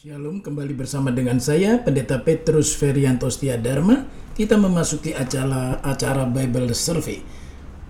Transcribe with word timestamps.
Shalom, 0.00 0.40
kembali 0.40 0.80
bersama 0.80 1.12
dengan 1.12 1.36
saya 1.44 1.76
Pendeta 1.76 2.24
Petrus 2.24 2.72
Ferianto 2.72 3.28
Dharma. 3.60 4.08
Kita 4.32 4.56
memasuki 4.56 5.12
acara 5.12 5.76
acara 5.84 6.24
Bible 6.24 6.72
Survey. 6.72 7.20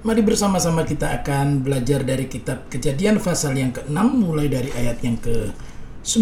Mari 0.02 0.18
bersama-sama 0.26 0.82
kita 0.82 1.06
akan 1.22 1.62
belajar 1.62 2.02
dari 2.02 2.26
kitab 2.26 2.66
Kejadian 2.66 3.22
pasal 3.22 3.54
yang 3.54 3.70
ke-6 3.70 3.94
mulai 4.10 4.50
dari 4.50 4.74
ayat 4.74 4.98
yang 5.06 5.22
ke-9, 5.22 6.18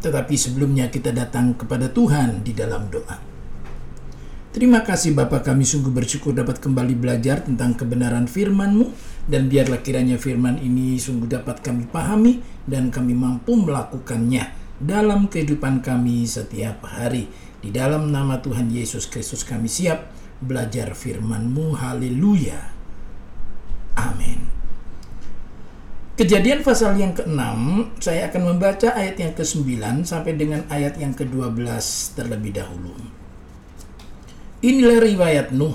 tetapi 0.00 0.32
sebelumnya 0.32 0.88
kita 0.88 1.12
datang 1.12 1.60
kepada 1.60 1.92
Tuhan 1.92 2.40
di 2.40 2.56
dalam 2.56 2.88
doa. 2.88 3.20
Terima 4.56 4.80
kasih 4.80 5.12
Bapa 5.12 5.44
kami 5.44 5.68
sungguh 5.68 5.92
bersyukur 5.92 6.32
dapat 6.32 6.56
kembali 6.56 6.96
belajar 6.96 7.44
tentang 7.44 7.76
kebenaran 7.76 8.24
firman-Mu 8.24 8.88
dan 9.28 9.52
biarlah 9.52 9.84
kiranya 9.84 10.16
firman 10.16 10.56
ini 10.56 10.96
sungguh 10.96 11.28
dapat 11.28 11.60
kami 11.60 11.84
pahami 11.92 12.40
dan 12.64 12.88
kami 12.88 13.12
mampu 13.12 13.60
melakukannya 13.60 14.61
dalam 14.82 15.30
kehidupan 15.30 15.80
kami 15.80 16.26
setiap 16.26 16.82
hari. 16.82 17.30
Di 17.62 17.70
dalam 17.70 18.10
nama 18.10 18.42
Tuhan 18.42 18.66
Yesus 18.74 19.06
Kristus 19.06 19.46
kami 19.46 19.70
siap 19.70 20.10
belajar 20.42 20.98
firman-Mu. 20.98 21.78
Haleluya. 21.78 22.58
Amin. 23.94 24.50
Kejadian 26.12 26.60
pasal 26.60 26.98
yang 27.00 27.16
ke-6, 27.16 27.40
saya 28.02 28.28
akan 28.28 28.42
membaca 28.52 28.92
ayat 28.92 29.16
yang 29.16 29.32
ke-9 29.32 30.04
sampai 30.04 30.36
dengan 30.36 30.60
ayat 30.68 31.00
yang 31.00 31.16
ke-12 31.16 31.64
terlebih 32.18 32.52
dahulu. 32.52 32.92
Inilah 34.60 34.98
riwayat 35.00 35.56
Nuh. 35.56 35.74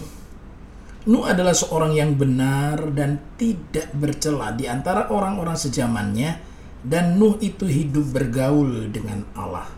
Nuh 1.07 1.23
adalah 1.23 1.55
seorang 1.55 1.95
yang 1.95 2.19
benar 2.19 2.91
dan 2.93 3.17
tidak 3.39 3.89
bercela 3.95 4.53
di 4.53 4.67
antara 4.67 5.07
orang-orang 5.07 5.55
sejamannya 5.55 6.37
dan 6.85 7.17
Nuh 7.17 7.37
itu 7.41 7.65
hidup 7.65 8.13
bergaul 8.13 8.89
dengan 8.93 9.25
Allah. 9.33 9.69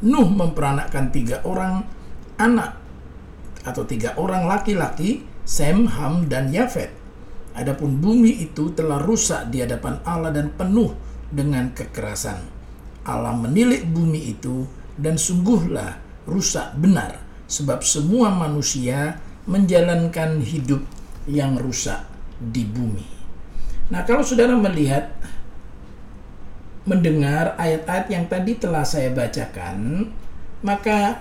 Nuh 0.00 0.26
memperanakkan 0.26 1.12
tiga 1.12 1.44
orang 1.44 1.84
anak 2.40 2.80
atau 3.62 3.84
tiga 3.84 4.16
orang 4.16 4.48
laki-laki, 4.48 5.22
Sem, 5.44 5.84
Ham, 5.84 6.26
dan 6.30 6.48
Yafet. 6.48 6.88
Adapun 7.52 7.98
bumi 7.98 8.46
itu 8.46 8.72
telah 8.72 9.02
rusak 9.02 9.50
di 9.50 9.60
hadapan 9.60 10.00
Allah 10.06 10.30
dan 10.32 10.54
penuh 10.54 10.94
dengan 11.28 11.74
kekerasan. 11.74 12.38
Allah 13.04 13.34
menilik 13.34 13.84
bumi 13.90 14.30
itu 14.30 14.64
dan 14.96 15.18
sungguhlah 15.18 15.98
rusak 16.28 16.76
benar 16.78 17.18
sebab 17.50 17.82
semua 17.82 18.30
manusia 18.30 19.18
menjalankan 19.50 20.38
hidup 20.44 20.84
yang 21.26 21.58
rusak 21.58 22.06
di 22.38 22.62
bumi. 22.62 23.08
Nah, 23.90 24.06
kalau 24.06 24.22
saudara 24.22 24.54
melihat 24.54 25.10
mendengar 26.88 27.54
ayat-ayat 27.60 28.06
yang 28.08 28.24
tadi 28.26 28.56
telah 28.56 28.84
saya 28.84 29.12
bacakan, 29.12 30.08
maka 30.64 31.20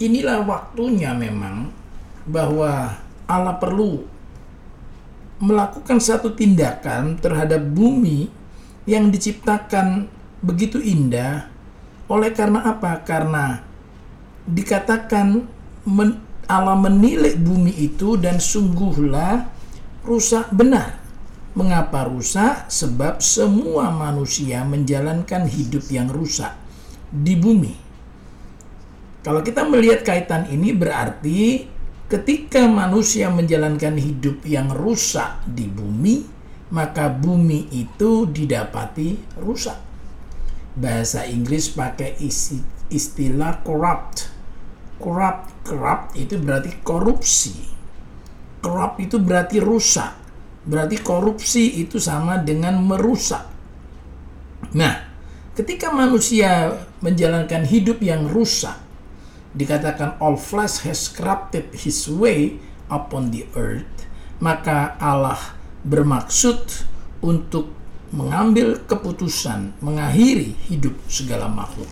inilah 0.00 0.44
waktunya 0.44 1.12
memang 1.12 1.72
bahwa 2.28 2.96
Allah 3.28 3.56
perlu 3.60 4.04
melakukan 5.38 6.02
satu 6.02 6.34
tindakan 6.34 7.20
terhadap 7.20 7.62
bumi 7.62 8.28
yang 8.88 9.12
diciptakan 9.12 10.08
begitu 10.42 10.80
indah. 10.82 11.46
Oleh 12.08 12.32
karena 12.32 12.64
apa? 12.64 13.04
Karena 13.04 13.60
dikatakan 14.48 15.44
men, 15.84 16.24
Allah 16.48 16.74
menilik 16.80 17.36
bumi 17.36 17.76
itu 17.76 18.16
dan 18.16 18.40
sungguhlah 18.40 19.44
rusak 20.08 20.48
benar. 20.48 20.96
Mengapa 21.58 22.06
rusak? 22.06 22.70
Sebab 22.70 23.18
semua 23.18 23.90
manusia 23.90 24.62
menjalankan 24.62 25.50
hidup 25.50 25.90
yang 25.90 26.06
rusak 26.06 26.54
di 27.10 27.34
bumi. 27.34 27.74
Kalau 29.26 29.42
kita 29.42 29.66
melihat 29.66 30.06
kaitan 30.06 30.46
ini 30.54 30.70
berarti 30.70 31.66
ketika 32.06 32.62
manusia 32.70 33.26
menjalankan 33.26 33.98
hidup 33.98 34.46
yang 34.46 34.70
rusak 34.70 35.42
di 35.50 35.66
bumi, 35.66 36.22
maka 36.70 37.10
bumi 37.10 37.66
itu 37.74 38.30
didapati 38.30 39.18
rusak. 39.42 39.82
Bahasa 40.78 41.26
Inggris 41.26 41.74
pakai 41.74 42.22
istilah 42.86 43.66
corrupt. 43.66 44.30
Corrupt, 45.02 45.66
corrupt 45.66 46.14
itu 46.14 46.38
berarti 46.38 46.70
korupsi. 46.86 47.66
Corrupt 48.62 49.02
itu 49.02 49.18
berarti 49.18 49.58
rusak 49.58 50.17
Berarti 50.68 51.00
korupsi 51.00 51.80
itu 51.80 51.96
sama 51.96 52.44
dengan 52.44 52.76
merusak. 52.84 53.48
Nah, 54.76 55.00
ketika 55.56 55.88
manusia 55.88 56.76
menjalankan 57.00 57.64
hidup 57.64 58.04
yang 58.04 58.28
rusak, 58.28 58.76
dikatakan 59.56 60.20
all 60.20 60.36
flesh 60.36 60.84
has 60.84 61.08
corrupted 61.08 61.72
his 61.72 62.04
way 62.04 62.60
upon 62.92 63.32
the 63.32 63.48
earth, 63.56 63.88
maka 64.44 64.92
Allah 65.00 65.56
bermaksud 65.88 66.84
untuk 67.24 67.72
mengambil 68.12 68.80
keputusan 68.88 69.76
mengakhiri 69.84 70.56
hidup 70.68 70.96
segala 71.08 71.48
makhluk. 71.48 71.88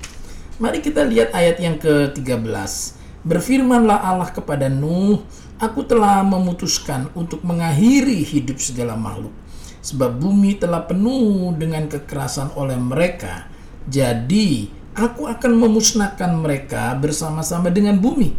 Mari 0.56 0.80
kita 0.80 1.04
lihat 1.04 1.36
ayat 1.36 1.60
yang 1.60 1.76
ke-13. 1.76 2.95
Berfirmanlah 3.26 4.06
Allah 4.06 4.30
kepada 4.30 4.70
Nuh, 4.70 5.18
Aku 5.56 5.88
telah 5.88 6.20
memutuskan 6.20 7.08
untuk 7.16 7.40
mengakhiri 7.40 8.20
hidup 8.28 8.60
segala 8.60 8.92
makhluk, 8.92 9.32
sebab 9.80 10.20
bumi 10.20 10.60
telah 10.60 10.84
penuh 10.84 11.48
dengan 11.56 11.88
kekerasan 11.88 12.52
oleh 12.60 12.76
mereka. 12.76 13.48
Jadi, 13.88 14.68
aku 14.92 15.24
akan 15.24 15.56
memusnahkan 15.56 16.28
mereka 16.36 16.92
bersama-sama 17.00 17.72
dengan 17.72 17.96
bumi. 17.96 18.36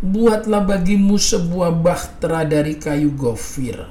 Buatlah 0.00 0.64
bagimu 0.64 1.20
sebuah 1.20 1.68
bahtera 1.68 2.48
dari 2.48 2.80
kayu 2.80 3.12
gofir. 3.12 3.84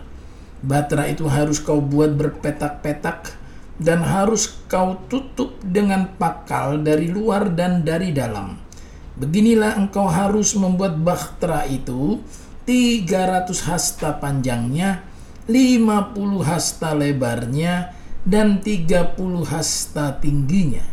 Bahtera 0.66 1.05
itu 1.05 1.29
harus 1.29 1.61
kau 1.61 1.77
buat 1.77 2.17
berpetak-petak 2.17 3.37
dan 3.77 4.01
harus 4.01 4.49
kau 4.66 4.97
tutup 5.05 5.61
dengan 5.61 6.09
pakal 6.17 6.81
dari 6.81 7.05
luar 7.05 7.53
dan 7.53 7.85
dari 7.85 8.09
dalam. 8.09 8.66
Beginilah 9.17 9.81
engkau 9.81 10.05
harus 10.05 10.53
membuat 10.53 11.01
bahtera 11.01 11.66
itu 11.66 12.22
300 12.69 13.50
hasta 13.66 14.13
panjangnya, 14.22 15.01
50 15.50 16.45
hasta 16.45 16.94
lebarnya, 16.94 17.97
dan 18.22 18.61
30 18.61 19.17
hasta 19.47 20.22
tingginya. 20.22 20.85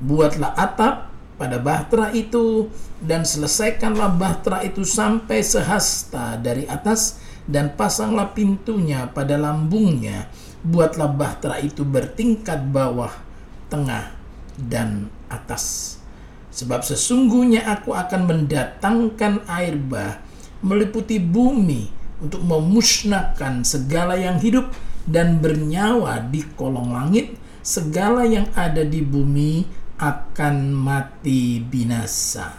Buatlah 0.00 0.56
atap 0.56 1.12
pada 1.36 1.60
bahtera 1.60 2.14
itu 2.14 2.72
dan 3.04 3.28
selesaikanlah 3.28 4.16
bahtera 4.16 4.64
itu 4.64 4.86
sampai 4.86 5.44
sehasta 5.44 6.40
dari 6.40 6.64
atas 6.70 7.20
dan 7.44 7.76
pasanglah 7.76 8.32
pintunya 8.32 9.10
pada 9.12 9.36
lambungnya. 9.36 10.30
Buatlah 10.64 11.10
bahtera 11.10 11.60
itu 11.60 11.84
bertingkat 11.84 12.70
bawah, 12.72 13.12
tengah, 13.68 14.14
dan 14.56 15.10
atas. 15.26 15.97
Sebab 16.58 16.82
sesungguhnya 16.82 17.70
aku 17.70 17.94
akan 17.94 18.26
mendatangkan 18.26 19.46
air 19.46 19.78
bah 19.78 20.18
meliputi 20.58 21.22
bumi 21.22 21.86
untuk 22.18 22.42
memusnahkan 22.42 23.62
segala 23.62 24.18
yang 24.18 24.42
hidup 24.42 24.74
dan 25.06 25.38
bernyawa 25.38 26.18
di 26.18 26.42
kolong 26.58 26.90
langit, 26.90 27.38
segala 27.62 28.26
yang 28.26 28.50
ada 28.58 28.82
di 28.82 29.06
bumi 29.06 29.62
akan 30.02 30.74
mati 30.74 31.62
binasa. 31.62 32.58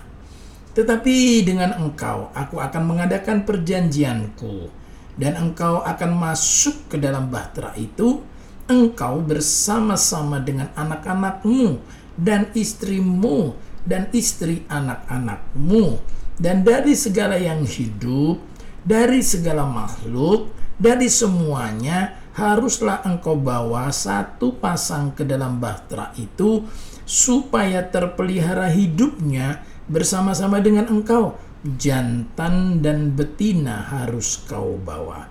Tetapi 0.71 1.43
dengan 1.43 1.75
engkau 1.75 2.31
aku 2.31 2.55
akan 2.55 2.83
mengadakan 2.87 3.43
perjanjianku. 3.43 4.79
Dan 5.19 5.35
engkau 5.35 5.83
akan 5.83 6.15
masuk 6.15 6.87
ke 6.87 6.95
dalam 6.95 7.27
bahtera 7.27 7.75
itu. 7.75 8.23
Engkau 8.71 9.19
bersama-sama 9.19 10.39
dengan 10.39 10.71
anak-anakmu 10.79 11.83
dan 12.15 12.47
istrimu 12.55 13.59
dan 13.87 14.11
istri 14.11 14.63
anak-anakmu 14.67 15.99
dan 16.39 16.63
dari 16.63 16.95
segala 16.95 17.35
yang 17.35 17.67
hidup, 17.67 18.39
dari 18.87 19.19
segala 19.19 19.67
makhluk, 19.67 20.47
dari 20.79 21.11
semuanya 21.11 22.15
haruslah 22.31 23.03
engkau 23.03 23.35
bawa 23.35 23.91
satu 23.91 24.55
pasang 24.55 25.11
ke 25.11 25.27
dalam 25.27 25.59
bahtera 25.59 26.15
itu 26.15 26.63
supaya 27.03 27.83
terpelihara 27.83 28.71
hidupnya 28.71 29.67
bersama-sama 29.91 30.63
dengan 30.63 30.87
engkau. 30.87 31.35
Jantan 31.59 32.79
dan 32.79 33.11
betina 33.11 33.83
harus 33.91 34.39
kau 34.47 34.79
bawa. 34.79 35.27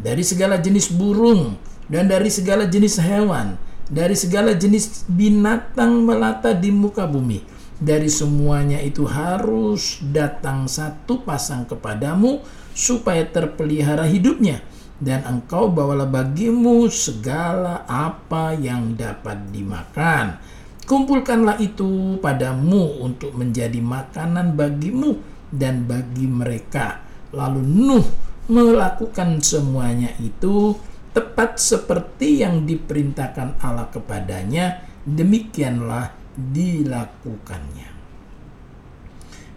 Dari 0.00 0.24
segala 0.24 0.56
jenis 0.56 0.88
burung 0.88 1.60
dan 1.92 2.08
dari 2.08 2.32
segala 2.32 2.64
jenis 2.64 2.96
hewan, 2.96 3.60
dari 3.92 4.16
segala 4.16 4.56
jenis 4.56 5.04
binatang 5.04 6.00
melata 6.00 6.56
di 6.56 6.72
muka 6.72 7.04
bumi 7.04 7.55
dari 7.76 8.08
semuanya 8.08 8.80
itu 8.80 9.04
harus 9.04 10.00
datang 10.00 10.64
satu 10.64 11.20
pasang 11.20 11.68
kepadamu 11.68 12.40
supaya 12.72 13.24
terpelihara 13.28 14.08
hidupnya. 14.08 14.64
Dan 14.96 15.28
engkau 15.28 15.68
bawalah 15.68 16.08
bagimu 16.08 16.88
segala 16.88 17.84
apa 17.84 18.56
yang 18.56 18.96
dapat 18.96 19.52
dimakan. 19.52 20.40
Kumpulkanlah 20.88 21.60
itu 21.60 22.16
padamu 22.16 23.04
untuk 23.04 23.36
menjadi 23.36 23.76
makanan 23.76 24.56
bagimu 24.56 25.20
dan 25.52 25.84
bagi 25.84 26.24
mereka. 26.24 27.04
Lalu 27.36 27.60
Nuh 27.60 28.06
melakukan 28.48 29.42
semuanya 29.44 30.14
itu 30.16 30.72
tepat 31.12 31.60
seperti 31.60 32.40
yang 32.40 32.64
diperintahkan 32.64 33.60
Allah 33.60 33.92
kepadanya, 33.92 34.84
demikianlah 35.04 36.12
dilakukannya. 36.36 37.88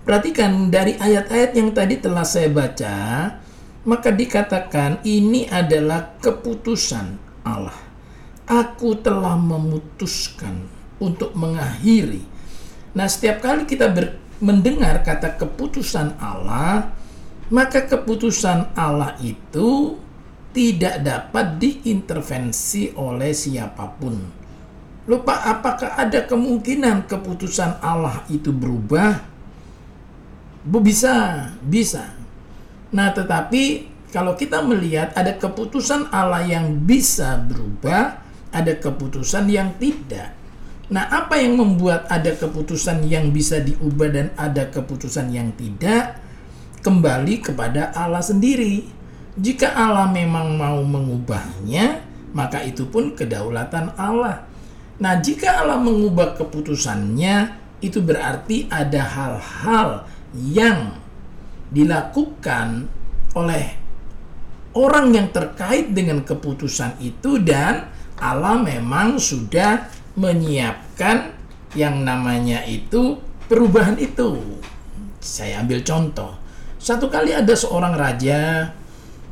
Perhatikan 0.07 0.73
dari 0.73 0.97
ayat-ayat 0.97 1.51
yang 1.53 1.69
tadi 1.75 2.01
telah 2.01 2.25
saya 2.25 2.49
baca, 2.49 2.97
maka 3.85 4.09
dikatakan 4.09 5.05
ini 5.05 5.45
adalah 5.45 6.17
keputusan 6.17 7.19
Allah. 7.45 7.77
Aku 8.49 8.97
telah 8.97 9.37
memutuskan 9.37 10.65
untuk 10.97 11.37
mengakhiri. 11.37 12.25
Nah, 12.97 13.05
setiap 13.05 13.45
kali 13.45 13.69
kita 13.69 13.93
mendengar 14.41 15.05
kata 15.05 15.37
keputusan 15.37 16.17
Allah, 16.17 16.89
maka 17.53 17.85
keputusan 17.85 18.73
Allah 18.73 19.13
itu 19.21 20.01
tidak 20.49 21.05
dapat 21.05 21.61
diintervensi 21.61 22.97
oleh 22.97 23.29
siapa 23.29 23.85
pun. 24.01 24.38
Lupa 25.09 25.41
apakah 25.41 25.97
ada 25.97 26.21
kemungkinan 26.21 27.09
keputusan 27.09 27.81
Allah 27.81 28.21
itu 28.29 28.53
berubah? 28.53 29.17
Bisa, 30.69 31.49
bisa. 31.65 32.13
Nah, 32.93 33.09
tetapi 33.09 33.89
kalau 34.13 34.37
kita 34.37 34.61
melihat 34.61 35.09
ada 35.17 35.33
keputusan 35.33 36.13
Allah 36.13 36.45
yang 36.45 36.85
bisa 36.85 37.41
berubah, 37.41 38.21
ada 38.53 38.73
keputusan 38.77 39.49
yang 39.49 39.73
tidak. 39.81 40.37
Nah, 40.93 41.05
apa 41.09 41.37
yang 41.37 41.57
membuat 41.57 42.09
ada 42.09 42.33
keputusan 42.33 43.05
yang 43.05 43.33
bisa 43.33 43.61
diubah 43.61 44.09
dan 44.09 44.27
ada 44.37 44.69
keputusan 44.69 45.29
yang 45.33 45.53
tidak? 45.57 46.21
Kembali 46.85 47.41
kepada 47.41 47.93
Allah 47.97 48.21
sendiri. 48.21 48.85
Jika 49.37 49.73
Allah 49.73 50.09
memang 50.09 50.53
mau 50.53 50.81
mengubahnya, 50.81 52.01
maka 52.33 52.61
itu 52.65 52.89
pun 52.89 53.13
kedaulatan 53.17 53.93
Allah. 53.97 54.48
Nah, 54.99 55.23
jika 55.23 55.63
Allah 55.63 55.79
mengubah 55.79 56.35
keputusannya, 56.35 57.55
itu 57.79 58.03
berarti 58.03 58.67
ada 58.67 58.99
hal-hal 58.99 60.03
yang 60.35 60.99
dilakukan 61.71 62.91
oleh 63.33 63.79
orang 64.75 65.15
yang 65.15 65.27
terkait 65.31 65.95
dengan 65.95 66.21
keputusan 66.21 66.99
itu 66.99 67.39
dan 67.41 67.87
Allah 68.19 68.59
memang 68.59 69.15
sudah 69.15 69.87
menyiapkan 70.19 71.31
yang 71.77 72.03
namanya 72.03 72.67
itu 72.67 73.15
perubahan 73.47 73.95
itu. 73.95 74.59
Saya 75.23 75.63
ambil 75.63 75.79
contoh. 75.87 76.35
Satu 76.79 77.07
kali 77.07 77.35
ada 77.35 77.51
seorang 77.55 77.95
raja, 77.95 78.71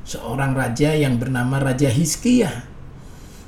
seorang 0.07 0.55
raja 0.55 0.95
yang 0.95 1.19
bernama 1.19 1.59
Raja 1.59 1.91
Hizkia. 1.91 2.63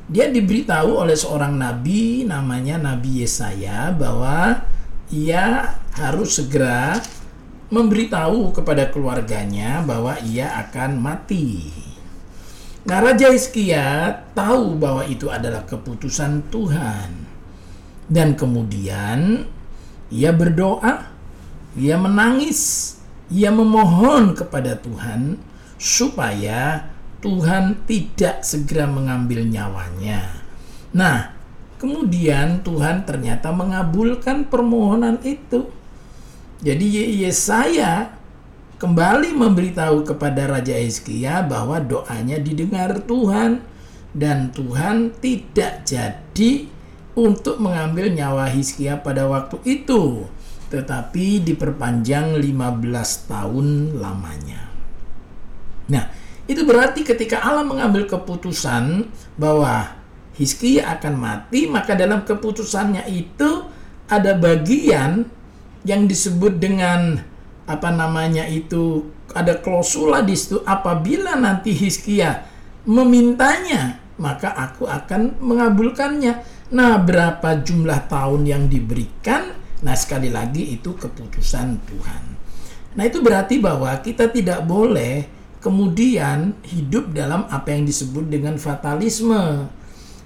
Dia 0.09 0.25
diberitahu 0.33 1.06
oleh 1.06 1.13
seorang 1.13 1.53
nabi 1.53 2.25
namanya 2.25 2.81
Nabi 2.81 3.21
Yesaya 3.21 3.94
bahwa 3.94 4.65
ia 5.13 5.77
harus 5.94 6.41
segera 6.41 6.97
memberitahu 7.69 8.50
kepada 8.50 8.89
keluarganya 8.89 9.85
bahwa 9.85 10.17
ia 10.25 10.57
akan 10.65 10.97
mati. 10.97 11.69
Nah, 12.89 13.06
Raja 13.06 13.29
Hizkia 13.29 14.09
tahu 14.33 14.81
bahwa 14.81 15.06
itu 15.06 15.29
adalah 15.29 15.61
keputusan 15.69 16.50
Tuhan. 16.50 17.29
Dan 18.09 18.33
kemudian 18.33 19.45
ia 20.09 20.33
berdoa, 20.33 21.05
ia 21.77 22.01
menangis, 22.01 22.97
ia 23.29 23.53
memohon 23.53 24.33
kepada 24.33 24.73
Tuhan 24.81 25.38
supaya 25.77 26.88
Tuhan 27.19 27.83
tidak 27.83 28.48
segera 28.48 28.88
mengambil 28.88 29.44
nyawanya. 29.44 30.39
Nah, 30.95 31.36
kemudian 31.75 32.63
Tuhan 32.63 33.04
ternyata 33.04 33.51
mengabulkan 33.51 34.48
permohonan 34.48 35.19
itu. 35.27 35.68
Jadi 36.60 37.19
Yesaya 37.24 38.16
kembali 38.80 39.36
memberitahu 39.36 40.07
kepada 40.07 40.48
Raja 40.48 40.75
Hizkia 40.80 41.44
bahwa 41.44 41.83
doanya 41.83 42.39
didengar 42.39 43.04
Tuhan 43.04 43.63
dan 44.15 44.56
Tuhan 44.56 45.12
tidak 45.19 45.83
jadi 45.83 46.68
untuk 47.19 47.60
mengambil 47.60 48.12
nyawa 48.15 48.48
Hizkia 48.48 49.00
pada 49.04 49.27
waktu 49.27 49.60
itu, 49.68 50.24
tetapi 50.72 51.44
diperpanjang 51.44 52.39
15 52.39 53.27
tahun 53.27 53.68
lamanya. 54.00 54.72
Nah, 55.92 56.06
itu 56.50 56.66
berarti 56.66 57.06
ketika 57.06 57.46
Allah 57.46 57.62
mengambil 57.62 58.10
keputusan 58.10 59.06
bahwa 59.38 59.94
Hizkia 60.34 60.90
akan 60.98 61.13
mati, 61.19 61.69
maka 61.69 61.94
dalam 61.94 62.25
keputusannya 62.25 63.06
itu 63.12 63.69
ada 64.10 64.34
bagian 64.34 65.30
yang 65.86 66.10
disebut 66.10 66.57
dengan 66.57 67.22
apa 67.69 67.94
namanya 67.94 68.50
itu 68.50 69.06
ada 69.38 69.54
klausula 69.62 70.25
di 70.25 70.34
situ 70.34 70.57
apabila 70.66 71.38
nanti 71.38 71.69
Hizkia 71.69 72.50
memintanya 72.90 74.01
maka 74.18 74.50
aku 74.57 74.90
akan 74.90 75.38
mengabulkannya 75.38 76.57
Nah, 76.69 77.01
berapa 77.01 77.66
jumlah 77.66 78.06
tahun 78.06 78.46
yang 78.46 78.63
diberikan? 78.69 79.57
Nah, 79.81 79.98
sekali 79.98 80.30
lagi 80.30 80.78
itu 80.78 80.94
keputusan 80.94 81.81
Tuhan. 81.90 82.24
Nah, 82.94 83.04
itu 83.10 83.25
berarti 83.25 83.57
bahwa 83.57 83.90
kita 84.06 84.30
tidak 84.30 84.62
boleh 84.69 85.25
kemudian 85.59 86.56
hidup 86.65 87.11
dalam 87.11 87.47
apa 87.51 87.71
yang 87.75 87.88
disebut 87.88 88.27
dengan 88.27 88.56
fatalisme. 88.59 89.67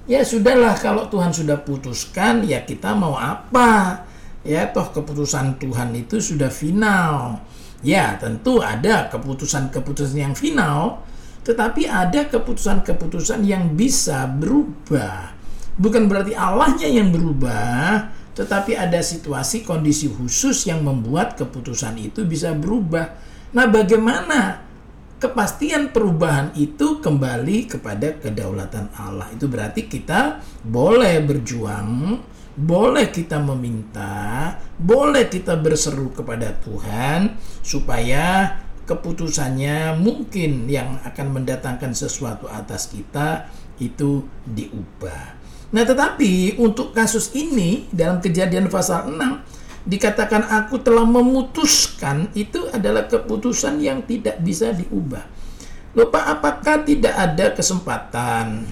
Ya 0.10 0.22
sudahlah 0.22 0.76
kalau 0.80 1.08
Tuhan 1.08 1.32
sudah 1.32 1.62
putuskan 1.64 2.44
ya 2.44 2.64
kita 2.64 2.94
mau 2.94 3.18
apa? 3.18 4.04
Ya 4.44 4.68
toh 4.70 4.92
keputusan 4.92 5.60
Tuhan 5.60 5.96
itu 5.96 6.20
sudah 6.20 6.52
final. 6.52 7.40
Ya 7.84 8.16
tentu 8.16 8.64
ada 8.64 9.12
keputusan-keputusan 9.12 10.16
yang 10.16 10.36
final, 10.36 11.04
tetapi 11.44 11.88
ada 11.88 12.28
keputusan-keputusan 12.32 13.44
yang 13.44 13.76
bisa 13.76 14.24
berubah 14.28 15.44
bukan 15.78 16.06
berarti 16.06 16.34
Allahnya 16.38 16.90
yang 16.90 17.10
berubah, 17.10 18.10
tetapi 18.38 18.78
ada 18.78 19.02
situasi 19.02 19.66
kondisi 19.66 20.10
khusus 20.10 20.70
yang 20.70 20.86
membuat 20.86 21.38
keputusan 21.38 21.98
itu 21.98 22.26
bisa 22.26 22.54
berubah. 22.54 23.14
Nah, 23.54 23.70
bagaimana 23.70 24.62
kepastian 25.24 25.96
perubahan 25.96 26.52
itu 26.60 27.00
kembali 27.00 27.72
kepada 27.72 28.20
kedaulatan 28.20 28.92
Allah? 29.00 29.32
Itu 29.32 29.48
berarti 29.48 29.88
kita 29.88 30.44
boleh 30.68 31.24
berjuang, 31.24 32.20
boleh 32.60 33.08
kita 33.08 33.40
meminta, 33.40 34.52
boleh 34.76 35.32
kita 35.32 35.56
berseru 35.56 36.12
kepada 36.12 36.52
Tuhan 36.60 37.40
supaya 37.64 38.60
keputusannya 38.84 39.96
mungkin 39.96 40.68
yang 40.68 41.00
akan 41.08 41.40
mendatangkan 41.40 41.96
sesuatu 41.96 42.52
atas 42.52 42.92
kita 42.92 43.48
itu 43.80 44.28
diubah. 44.44 45.40
Nah, 45.72 45.88
tetapi 45.88 46.60
untuk 46.60 46.92
kasus 46.92 47.32
ini 47.32 47.88
dalam 47.96 48.20
kejadian 48.20 48.68
pasal 48.68 49.08
6 49.08 49.63
dikatakan 49.84 50.48
aku 50.48 50.80
telah 50.80 51.04
memutuskan 51.04 52.32
itu 52.36 52.72
adalah 52.72 53.08
keputusan 53.08 53.84
yang 53.84 54.04
tidak 54.08 54.40
bisa 54.40 54.72
diubah. 54.72 55.24
Lupa 55.94 56.26
apakah 56.26 56.82
tidak 56.88 57.14
ada 57.14 57.54
kesempatan 57.54 58.66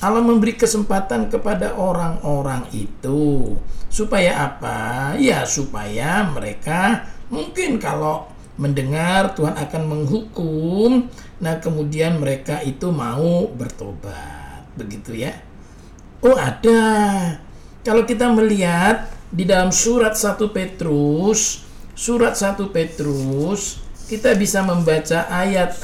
Allah 0.00 0.24
memberi 0.24 0.56
kesempatan 0.56 1.28
kepada 1.28 1.76
orang-orang 1.76 2.64
itu 2.72 3.52
supaya 3.92 4.48
apa? 4.48 5.12
Ya, 5.20 5.44
supaya 5.44 6.24
mereka 6.24 7.04
mungkin 7.28 7.76
kalau 7.76 8.24
mendengar 8.56 9.36
Tuhan 9.36 9.60
akan 9.60 9.82
menghukum, 9.84 11.12
nah 11.36 11.60
kemudian 11.60 12.16
mereka 12.16 12.64
itu 12.64 12.88
mau 12.88 13.44
bertobat. 13.52 14.64
Begitu 14.72 15.20
ya. 15.20 15.36
Oh 16.24 16.32
ada. 16.32 16.80
Kalau 17.84 18.08
kita 18.08 18.32
melihat 18.32 19.04
di 19.30 19.46
dalam 19.46 19.70
surat 19.70 20.18
1 20.18 20.50
Petrus, 20.50 21.62
surat 21.94 22.34
1 22.34 22.66
Petrus, 22.74 23.78
kita 24.10 24.34
bisa 24.34 24.66
membaca 24.66 25.30
ayat 25.30 25.78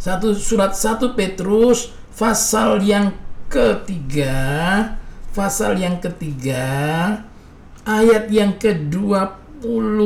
satu 0.00 0.32
surat 0.32 0.72
1 0.72 1.12
Petrus 1.12 1.92
pasal 2.16 2.80
yang 2.80 3.12
ketiga, 3.52 4.96
pasal 5.36 5.76
yang 5.76 6.00
ketiga, 6.00 6.64
ayat 7.84 8.32
yang 8.32 8.56
ke-20. 8.56 10.00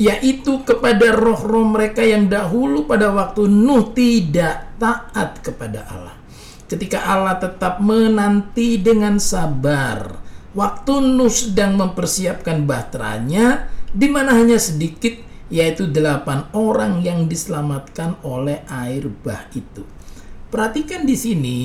yaitu 0.00 0.64
kepada 0.64 1.12
roh-roh 1.12 1.68
mereka 1.68 2.00
yang 2.00 2.24
dahulu 2.24 2.88
pada 2.88 3.12
waktu 3.12 3.44
Nuh 3.44 3.92
tidak 3.92 4.80
taat 4.80 5.44
kepada 5.44 5.84
Allah. 5.92 6.19
Ketika 6.70 7.02
Allah 7.02 7.34
tetap 7.42 7.82
menanti 7.82 8.78
dengan 8.78 9.18
sabar 9.18 10.22
waktu 10.54 11.02
Nuh 11.02 11.26
sedang 11.26 11.74
mempersiapkan 11.74 12.62
bahteranya 12.62 13.66
di 13.90 14.06
mana 14.06 14.38
hanya 14.38 14.54
sedikit 14.54 15.18
yaitu 15.50 15.90
delapan 15.90 16.46
orang 16.54 17.02
yang 17.02 17.26
diselamatkan 17.26 18.22
oleh 18.22 18.62
air 18.70 19.10
bah 19.10 19.50
itu. 19.50 19.82
Perhatikan 20.46 21.02
di 21.02 21.18
sini 21.18 21.60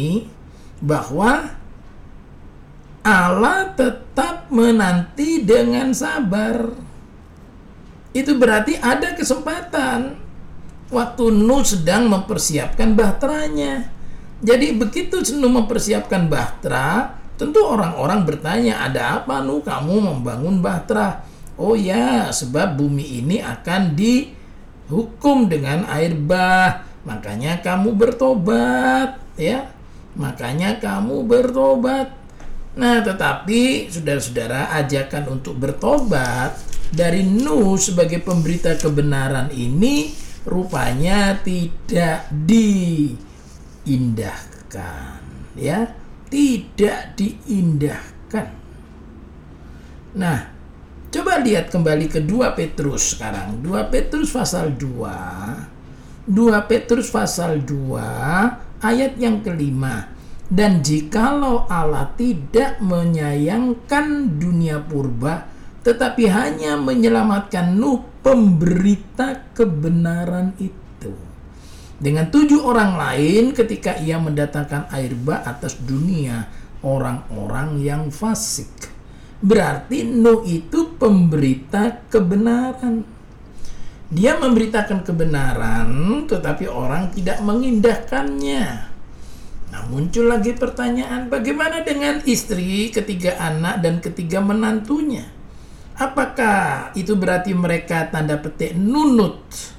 bahwa 0.82 1.54
Allah 3.06 3.70
tetap 3.78 4.50
menanti 4.50 5.46
dengan 5.46 5.94
sabar. 5.94 6.74
Itu 8.10 8.42
berarti 8.42 8.82
ada 8.82 9.14
kesempatan 9.14 10.18
waktu 10.90 11.24
Nuh 11.30 11.62
sedang 11.62 12.10
mempersiapkan 12.10 12.98
bahteranya. 12.98 13.95
Jadi 14.44 14.76
begitu 14.76 15.24
Nuh 15.40 15.52
mempersiapkan 15.52 16.28
bahtera, 16.28 17.16
tentu 17.40 17.64
orang-orang 17.64 18.28
bertanya, 18.28 18.84
ada 18.84 19.22
apa 19.24 19.40
Nuh 19.40 19.64
kamu 19.64 20.12
membangun 20.12 20.60
bahtera? 20.60 21.24
Oh 21.56 21.76
ya, 21.76 22.28
sebab 22.36 22.76
bumi 22.76 23.24
ini 23.24 23.40
akan 23.40 23.96
dihukum 23.96 25.48
dengan 25.48 25.88
air 25.88 26.12
bah. 26.20 26.84
Makanya 27.08 27.64
kamu 27.64 27.96
bertobat, 27.96 29.22
ya. 29.40 29.72
Makanya 30.20 30.84
kamu 30.84 31.24
bertobat. 31.24 32.12
Nah, 32.76 33.00
tetapi 33.00 33.88
saudara-saudara 33.88 34.76
ajakan 34.84 35.40
untuk 35.40 35.56
bertobat 35.56 36.60
dari 36.92 37.24
Nuh 37.24 37.80
sebagai 37.80 38.20
pemberita 38.20 38.76
kebenaran 38.76 39.48
ini 39.56 40.12
rupanya 40.44 41.40
tidak 41.40 42.28
diindahkan, 43.86 45.22
ya, 45.54 45.94
tidak 46.34 47.14
diindahkan. 47.14 48.48
Nah, 50.18 50.50
coba 51.14 51.38
lihat 51.46 51.70
kembali 51.70 52.10
ke 52.10 52.20
2 52.26 52.58
Petrus 52.58 53.14
sekarang. 53.14 53.62
2 53.62 53.94
Petrus 53.94 54.34
pasal 54.34 54.74
2. 54.74 56.26
2 56.26 56.34
Petrus 56.66 57.14
pasal 57.14 57.62
2 57.62 58.82
ayat 58.82 59.14
yang 59.22 59.46
kelima 59.46 60.10
dan 60.50 60.82
jikalau 60.82 61.70
Allah 61.70 62.10
tidak 62.18 62.82
menyayangkan 62.82 64.38
dunia 64.42 64.82
purba, 64.82 65.46
tetapi 65.86 66.26
hanya 66.30 66.78
menyelamatkan 66.82 67.78
Nuh 67.78 68.02
pemberita 68.26 69.54
kebenaran 69.54 70.58
itu. 70.58 71.35
Dengan 71.96 72.28
tujuh 72.28 72.60
orang 72.60 73.00
lain 73.00 73.56
ketika 73.56 73.96
ia 74.04 74.20
mendatangkan 74.20 74.92
air 74.92 75.16
bah 75.16 75.48
atas 75.48 75.80
dunia 75.80 76.48
orang-orang 76.84 77.80
yang 77.80 78.12
fasik. 78.12 78.68
Berarti 79.40 80.04
Nuh 80.04 80.44
itu 80.44 80.96
pemberita 81.00 82.04
kebenaran. 82.12 83.08
Dia 84.12 84.38
memberitakan 84.38 85.08
kebenaran 85.08 85.90
tetapi 86.28 86.68
orang 86.68 87.16
tidak 87.16 87.40
mengindahkannya. 87.42 88.66
Nah, 89.76 89.82
muncul 89.92 90.32
lagi 90.32 90.56
pertanyaan, 90.56 91.28
bagaimana 91.28 91.84
dengan 91.84 92.24
istri, 92.24 92.94
ketiga 92.96 93.36
anak, 93.36 93.84
dan 93.84 94.00
ketiga 94.00 94.40
menantunya? 94.40 95.28
Apakah 96.00 96.96
itu 96.96 97.16
berarti 97.16 97.52
mereka 97.52 98.08
tanda 98.08 98.40
petik 98.40 98.72
nunut? 98.72 99.75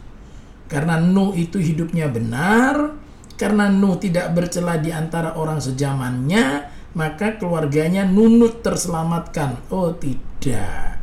Karena 0.67 0.99
Nuh 0.99 1.33
itu 1.39 1.63
hidupnya 1.63 2.11
benar, 2.11 2.99
karena 3.39 3.71
Nuh 3.71 4.01
tidak 4.03 4.35
bercela 4.35 4.81
di 4.81 4.91
antara 4.91 5.39
orang 5.39 5.63
sejamannya, 5.63 6.67
maka 6.97 7.37
keluarganya 7.37 8.03
nunut 8.09 8.65
terselamatkan. 8.65 9.69
Oh 9.71 9.95
tidak. 9.95 10.99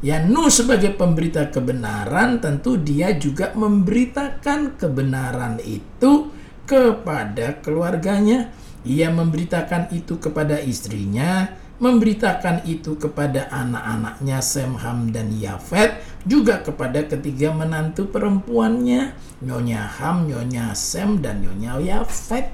Ya 0.00 0.16
Nuh 0.24 0.48
sebagai 0.48 0.96
pemberita 0.96 1.52
kebenaran 1.52 2.40
tentu 2.40 2.80
dia 2.80 3.12
juga 3.14 3.52
memberitakan 3.52 4.80
kebenaran 4.80 5.60
itu 5.60 6.32
kepada 6.64 7.60
keluarganya. 7.60 8.48
Ia 8.80 9.12
memberitakan 9.12 9.92
itu 9.92 10.16
kepada 10.16 10.56
istrinya, 10.56 11.52
memberitakan 11.80 12.68
itu 12.68 12.94
kepada 13.00 13.48
anak-anaknya 13.48 14.38
Sem, 14.44 14.76
Ham, 14.76 15.10
dan 15.10 15.32
Yafet, 15.32 16.04
juga 16.28 16.60
kepada 16.60 17.08
ketiga 17.08 17.56
menantu 17.56 18.12
perempuannya, 18.12 19.16
Nyonya 19.40 19.88
Ham, 19.98 20.28
Nyonya 20.28 20.76
Sem, 20.76 21.24
dan 21.24 21.40
Nyonya 21.40 21.80
Yafet. 21.80 22.52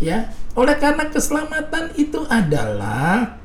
Ya, 0.00 0.32
oleh 0.56 0.76
karena 0.80 1.08
keselamatan 1.12 1.92
itu 2.00 2.24
adalah 2.28 3.36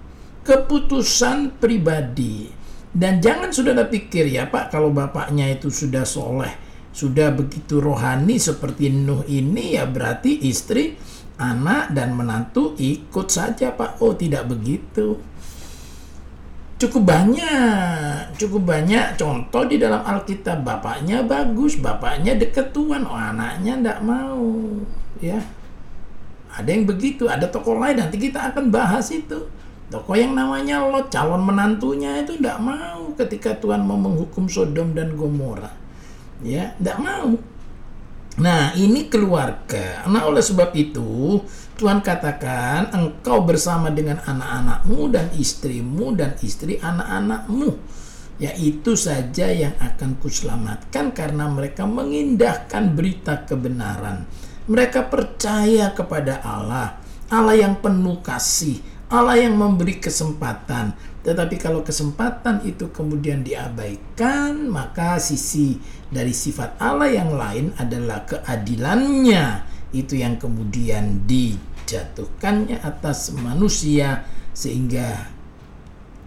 keputusan 0.48 1.60
pribadi. 1.60 2.52
Dan 2.92 3.24
jangan 3.24 3.52
sudah 3.56 3.76
pikir 3.88 4.28
ya 4.28 4.52
Pak, 4.52 4.72
kalau 4.72 4.92
bapaknya 4.92 5.48
itu 5.48 5.72
sudah 5.72 6.04
soleh, 6.04 6.52
sudah 6.92 7.32
begitu 7.32 7.80
rohani 7.80 8.36
seperti 8.36 8.92
Nuh 8.92 9.24
ini 9.32 9.80
ya 9.80 9.88
berarti 9.88 10.44
istri, 10.44 11.00
anak 11.42 11.90
dan 11.98 12.14
menantu 12.14 12.78
ikut 12.78 13.28
saja 13.34 13.74
Pak. 13.74 13.98
Oh 13.98 14.14
tidak 14.14 14.46
begitu. 14.46 15.18
Cukup 16.78 17.14
banyak, 17.14 18.34
cukup 18.38 18.66
banyak 18.66 19.18
contoh 19.18 19.66
di 19.66 19.78
dalam 19.78 20.02
Alkitab. 20.02 20.66
Bapaknya 20.66 21.22
bagus, 21.22 21.78
bapaknya 21.78 22.38
deket 22.38 22.74
Tuhan, 22.74 23.06
oh 23.06 23.18
anaknya 23.18 23.78
tidak 23.78 24.00
mau. 24.02 24.50
Ya, 25.22 25.38
ada 26.50 26.66
yang 26.66 26.90
begitu, 26.90 27.30
ada 27.30 27.46
tokoh 27.46 27.78
lain 27.78 28.02
nanti 28.02 28.18
kita 28.18 28.50
akan 28.50 28.74
bahas 28.74 29.14
itu. 29.14 29.46
Tokoh 29.94 30.18
yang 30.18 30.34
namanya 30.34 30.82
Lot, 30.82 31.14
calon 31.14 31.46
menantunya 31.46 32.26
itu 32.26 32.40
tidak 32.42 32.58
mau 32.58 33.14
ketika 33.14 33.54
Tuhan 33.62 33.86
mau 33.86 34.00
menghukum 34.00 34.50
Sodom 34.50 34.98
dan 34.98 35.14
Gomora 35.14 35.82
ya 36.42 36.74
tidak 36.78 36.98
mau 37.02 37.38
nah 38.40 38.72
ini 38.78 39.12
keluarga. 39.12 40.08
Nah 40.08 40.24
oleh 40.30 40.40
sebab 40.40 40.72
itu 40.78 41.42
Tuhan 41.82 42.06
katakan 42.06 42.94
engkau 42.94 43.42
bersama 43.42 43.90
dengan 43.90 44.22
anak-anakmu 44.22 45.02
dan 45.10 45.28
istrimu 45.34 46.14
dan 46.14 46.38
istri 46.46 46.78
anak-anakmu. 46.78 47.74
Ya 48.38 48.54
itu 48.58 48.94
saja 48.94 49.50
yang 49.50 49.74
akan 49.78 50.18
kuselamatkan 50.22 51.14
karena 51.14 51.50
mereka 51.50 51.90
mengindahkan 51.90 52.94
berita 52.94 53.46
kebenaran. 53.50 54.26
Mereka 54.70 55.10
percaya 55.10 55.90
kepada 55.94 56.42
Allah. 56.46 57.02
Allah 57.34 57.58
yang 57.58 57.82
penuh 57.82 58.22
kasih. 58.22 58.82
Allah 59.12 59.42
yang 59.42 59.58
memberi 59.58 60.00
kesempatan 60.00 60.96
tetapi 61.22 61.62
kalau 61.62 61.86
kesempatan 61.86 62.66
itu 62.66 62.90
kemudian 62.90 63.46
diabaikan, 63.46 64.66
maka 64.66 65.22
sisi 65.22 65.78
dari 66.10 66.34
sifat 66.34 66.82
Allah 66.82 67.14
yang 67.14 67.38
lain 67.38 67.78
adalah 67.78 68.26
keadilannya. 68.26 69.70
Itu 69.94 70.18
yang 70.18 70.42
kemudian 70.42 71.30
dijatuhkannya 71.30 72.82
atas 72.82 73.38
manusia 73.38 74.26
sehingga 74.50 75.30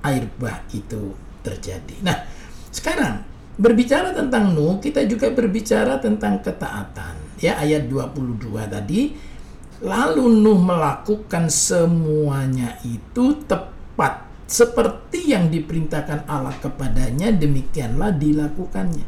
air 0.06 0.30
bah 0.38 0.62
itu 0.70 1.10
terjadi. 1.42 1.96
Nah, 2.06 2.22
sekarang 2.70 3.26
berbicara 3.58 4.14
tentang 4.14 4.54
Nuh, 4.54 4.78
kita 4.78 5.02
juga 5.10 5.26
berbicara 5.34 5.98
tentang 5.98 6.38
ketaatan. 6.38 7.42
Ya, 7.42 7.58
ayat 7.58 7.90
22 7.90 8.62
tadi, 8.70 9.10
lalu 9.82 10.22
Nuh 10.38 10.60
melakukan 10.62 11.50
semuanya 11.50 12.78
itu 12.86 13.42
tepat 13.42 14.33
seperti 14.54 15.34
yang 15.34 15.50
diperintahkan 15.50 16.30
Allah 16.30 16.54
kepadanya 16.62 17.34
demikianlah 17.34 18.14
dilakukannya. 18.14 19.02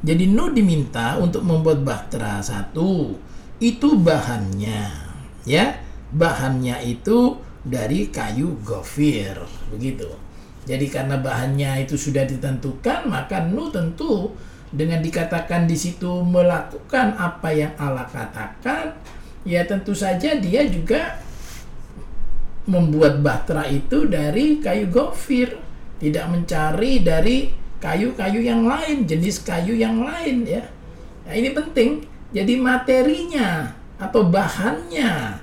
Jadi 0.00 0.24
Nuh 0.32 0.48
diminta 0.48 1.20
untuk 1.20 1.44
membuat 1.44 1.84
bahtera 1.84 2.40
satu 2.40 3.12
itu 3.60 3.88
bahannya 4.00 4.88
ya 5.44 5.76
bahannya 6.14 6.80
itu 6.88 7.36
dari 7.60 8.08
kayu 8.08 8.56
gofir 8.64 9.36
begitu. 9.68 10.08
Jadi 10.64 10.88
karena 10.88 11.20
bahannya 11.20 11.84
itu 11.84 12.00
sudah 12.00 12.24
ditentukan 12.24 13.12
maka 13.12 13.44
Nuh 13.44 13.68
tentu 13.68 14.32
dengan 14.72 15.04
dikatakan 15.04 15.68
di 15.68 15.76
situ 15.76 16.24
melakukan 16.24 17.12
apa 17.20 17.52
yang 17.52 17.76
Allah 17.76 18.08
katakan 18.08 18.96
ya 19.44 19.68
tentu 19.68 19.92
saja 19.92 20.40
dia 20.40 20.64
juga 20.64 21.27
membuat 22.68 23.24
bahtera 23.24 23.64
itu 23.64 24.04
dari 24.04 24.60
kayu 24.60 24.92
gofir, 24.92 25.56
tidak 25.96 26.28
mencari 26.28 27.00
dari 27.00 27.48
kayu-kayu 27.80 28.44
yang 28.44 28.68
lain, 28.68 29.08
jenis 29.08 29.40
kayu 29.40 29.72
yang 29.72 30.04
lain 30.04 30.44
ya. 30.44 30.62
Nah, 31.24 31.32
ini 31.32 31.50
penting. 31.56 32.04
Jadi 32.28 32.60
materinya 32.60 33.72
atau 33.96 34.28
bahannya 34.28 35.40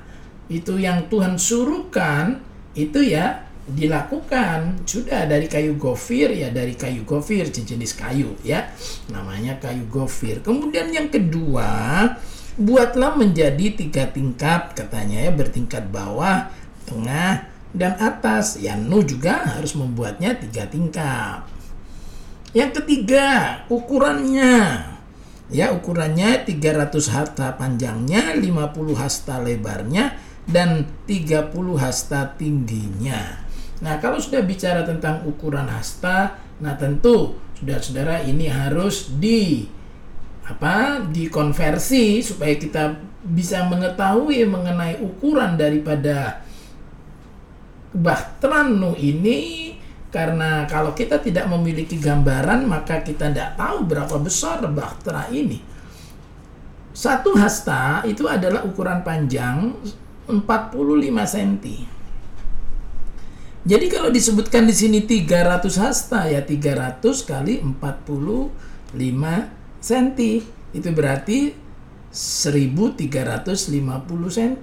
itu 0.54 0.78
yang 0.78 1.10
Tuhan 1.10 1.34
suruhkan 1.42 2.38
itu 2.78 3.02
ya 3.02 3.42
dilakukan 3.66 4.86
sudah 4.86 5.26
dari 5.26 5.50
kayu 5.50 5.74
gofir 5.82 6.30
ya 6.30 6.54
dari 6.54 6.78
kayu 6.78 7.02
gofir 7.02 7.50
jenis 7.50 7.98
kayu 7.98 8.38
ya 8.46 8.70
namanya 9.10 9.58
kayu 9.58 9.90
gofir 9.90 10.46
kemudian 10.46 10.94
yang 10.94 11.10
kedua 11.10 12.06
buatlah 12.56 13.20
menjadi 13.20 13.76
tiga 13.76 14.08
tingkat 14.08 14.72
katanya 14.80 15.28
ya 15.28 15.32
bertingkat 15.36 15.92
bawah, 15.92 16.48
tengah, 16.86 17.50
dan 17.76 18.00
atas. 18.00 18.58
Ya 18.62 18.80
Nu 18.80 19.04
juga 19.04 19.44
harus 19.44 19.76
membuatnya 19.76 20.38
tiga 20.40 20.66
tingkat. 20.72 21.44
Yang 22.56 22.82
ketiga, 22.82 23.62
ukurannya. 23.68 24.96
Ya, 25.52 25.70
ukurannya 25.76 26.42
300 26.48 27.12
hasta 27.14 27.54
panjangnya, 27.54 28.34
50 28.34 28.98
hasta 28.98 29.38
lebarnya, 29.44 30.18
dan 30.50 30.90
30 31.06 31.78
hasta 31.78 32.34
tingginya. 32.34 33.46
Nah, 33.84 34.00
kalau 34.00 34.18
sudah 34.18 34.42
bicara 34.42 34.88
tentang 34.88 35.28
ukuran 35.28 35.68
hasta, 35.68 36.40
nah 36.64 36.80
tentu 36.80 37.36
saudara-saudara 37.60 38.24
ini 38.24 38.48
harus 38.48 39.12
di 39.20 39.68
apa 40.46 41.02
dikonversi 41.10 42.22
supaya 42.22 42.54
kita 42.56 42.96
bisa 43.26 43.66
mengetahui 43.66 44.46
mengenai 44.46 45.02
ukuran 45.02 45.58
daripada 45.58 46.45
bahtran 47.96 48.76
nu 48.76 48.92
ini 49.00 49.72
karena 50.12 50.68
kalau 50.68 50.92
kita 50.92 51.24
tidak 51.24 51.48
memiliki 51.48 51.96
gambaran 51.96 52.68
maka 52.68 53.00
kita 53.00 53.32
tidak 53.32 53.56
tahu 53.56 53.88
berapa 53.88 54.16
besar 54.20 54.64
bahtera 54.68 55.32
ini. 55.32 55.60
Satu 56.96 57.36
hasta 57.36 58.04
itu 58.08 58.28
adalah 58.28 58.64
ukuran 58.64 59.04
panjang 59.04 59.76
45 60.28 60.80
cm 61.12 61.96
jadi 63.66 63.90
kalau 63.90 64.14
disebutkan 64.14 64.70
di 64.70 64.78
sini 64.78 65.02
300 65.02 65.66
hasta 65.82 66.30
ya 66.30 66.46
300 66.46 67.02
kali 67.26 67.66
45 67.66 68.94
cm 69.82 70.08
itu 70.70 70.90
berarti 70.94 71.50
1350 72.14 73.74
cm. 74.38 74.54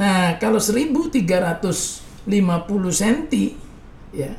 Nah, 0.00 0.40
kalau 0.40 0.56
1350 0.56 2.05
cm 2.26 3.32
ya. 4.12 4.34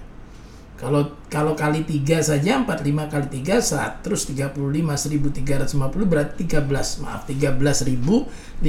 Kalau 0.77 1.17
kalau 1.25 1.57
kali 1.57 1.81
3 1.81 2.21
saja 2.21 2.61
45 2.61 3.09
kali 3.09 3.27
3 3.41 3.57
135 4.05 4.53
1350 4.53 6.05
berarti 6.05 6.45
13 6.45 7.01
maaf 7.01 7.25
13.500 7.25 8.61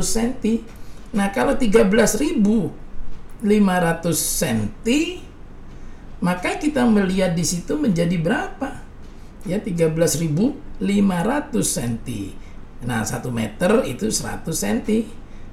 cm. 0.00 0.64
Nah, 1.12 1.28
kalau 1.28 1.52
13.500 1.60 2.72
cm 4.16 4.64
maka 6.22 6.56
kita 6.56 6.86
melihat 6.88 7.36
di 7.36 7.44
situ 7.44 7.76
menjadi 7.76 8.16
berapa? 8.16 8.82
ya 9.46 9.58
13.500 9.58 10.46
cm. 11.62 11.94
Nah, 12.82 13.06
1 13.06 13.30
meter 13.30 13.72
itu 13.86 14.10
100 14.10 14.46
cm. 14.50 15.06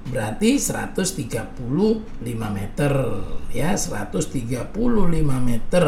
Berarti 0.08 0.56
135 0.56 2.24
meter 2.56 2.94
ya, 3.51 3.75
135 3.75 4.72
meter 5.44 5.86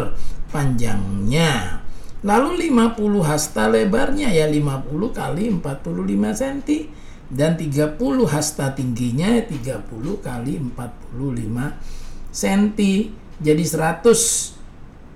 panjangnya. 0.51 1.81
Lalu 2.21 2.69
50 2.69 3.23
hasta 3.25 3.65
lebarnya 3.71 4.29
ya 4.29 4.45
50 4.45 5.09
kali 5.09 5.49
45 5.57 6.37
cm 6.37 6.57
dan 7.31 7.57
30 7.57 7.97
hasta 8.29 8.75
tingginya 8.77 9.41
30 9.41 9.89
kali 10.21 10.53
45 10.59 12.35
cm. 12.35 12.63
Jadi 13.41 13.63
100 13.65 14.61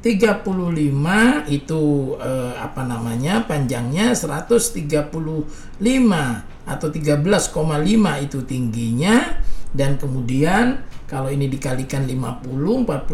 35 0.06 1.50
itu 1.50 1.84
eh, 2.22 2.54
apa 2.62 2.86
namanya 2.86 3.42
panjangnya 3.50 4.14
135 4.14 4.86
atau 6.66 6.90
13,5 6.90 8.26
itu 8.26 8.42
tingginya 8.44 9.38
dan 9.72 9.96
kemudian 10.02 10.82
kalau 11.06 11.30
ini 11.30 11.46
dikalikan 11.46 12.10
50 12.10 12.90
45 12.90 13.06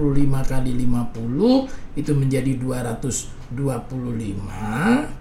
kali 0.48 0.72
50 0.80 2.00
itu 2.00 2.12
menjadi 2.16 2.56
225 2.56 5.20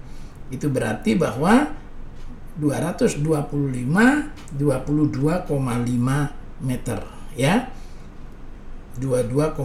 itu 0.50 0.66
berarti 0.66 1.14
bahwa 1.18 1.70
225 2.58 3.22
22,5 4.58 6.66
meter 6.66 6.98
ya. 7.38 7.70
22,5 9.00 9.56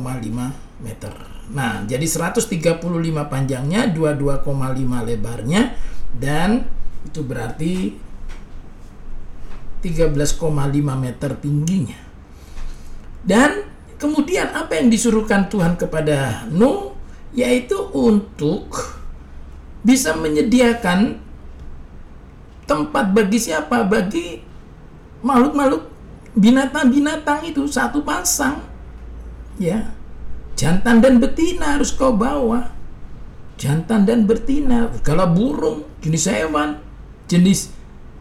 meter. 0.79 1.11
Nah, 1.51 1.83
jadi 1.83 2.05
135 2.05 3.25
panjangnya, 3.27 3.91
22,5 3.91 5.03
lebarnya 5.03 5.75
dan 6.15 6.63
itu 7.03 7.19
berarti 7.25 7.99
13,5 9.85 10.41
meter 10.97 11.31
tingginya. 11.37 12.01
Dan 13.21 13.69
kemudian 14.01 14.49
apa 14.57 14.81
yang 14.81 14.89
disuruhkan 14.89 15.45
Tuhan 15.45 15.77
kepada 15.77 16.49
Nuh 16.49 16.97
yaitu 17.37 17.77
untuk 17.93 18.73
bisa 19.85 20.17
menyediakan 20.17 21.21
tempat 22.65 23.13
bagi 23.13 23.37
siapa? 23.37 23.85
Bagi 23.85 24.41
makhluk-makhluk 25.21 25.85
binatang-binatang 26.33 27.45
itu 27.45 27.69
satu 27.69 28.01
pasang. 28.01 28.65
Ya, 29.61 29.95
Jantan 30.55 31.03
dan 31.03 31.19
betina 31.19 31.75
harus 31.75 31.91
kau 31.91 32.15
bawa. 32.15 32.71
Jantan 33.59 34.07
dan 34.07 34.23
betina. 34.23 34.87
Kalau 35.03 35.27
burung, 35.31 35.83
jenis 35.99 36.31
hewan, 36.31 36.79
jenis 37.27 37.71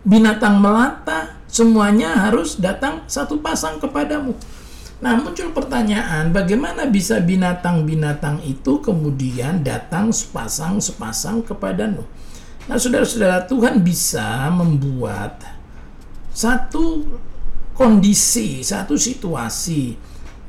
binatang 0.03 0.59
melata, 0.59 1.38
semuanya 1.55 2.19
harus 2.27 2.59
datang 2.59 3.07
satu 3.07 3.38
pasang 3.38 3.79
kepadamu. 3.79 4.35
Nah, 4.99 5.14
muncul 5.14 5.55
pertanyaan, 5.55 6.35
bagaimana 6.35 6.90
bisa 6.90 7.23
binatang-binatang 7.23 8.43
itu 8.43 8.83
kemudian 8.83 9.62
datang 9.62 10.11
sepasang-sepasang 10.11 11.47
kepadamu? 11.47 12.03
Nah, 12.67 12.75
saudara-saudara, 12.75 13.47
Tuhan 13.47 13.87
bisa 13.87 14.51
membuat 14.51 15.47
satu 16.35 17.07
kondisi, 17.79 18.67
satu 18.67 18.99
situasi. 18.99 19.95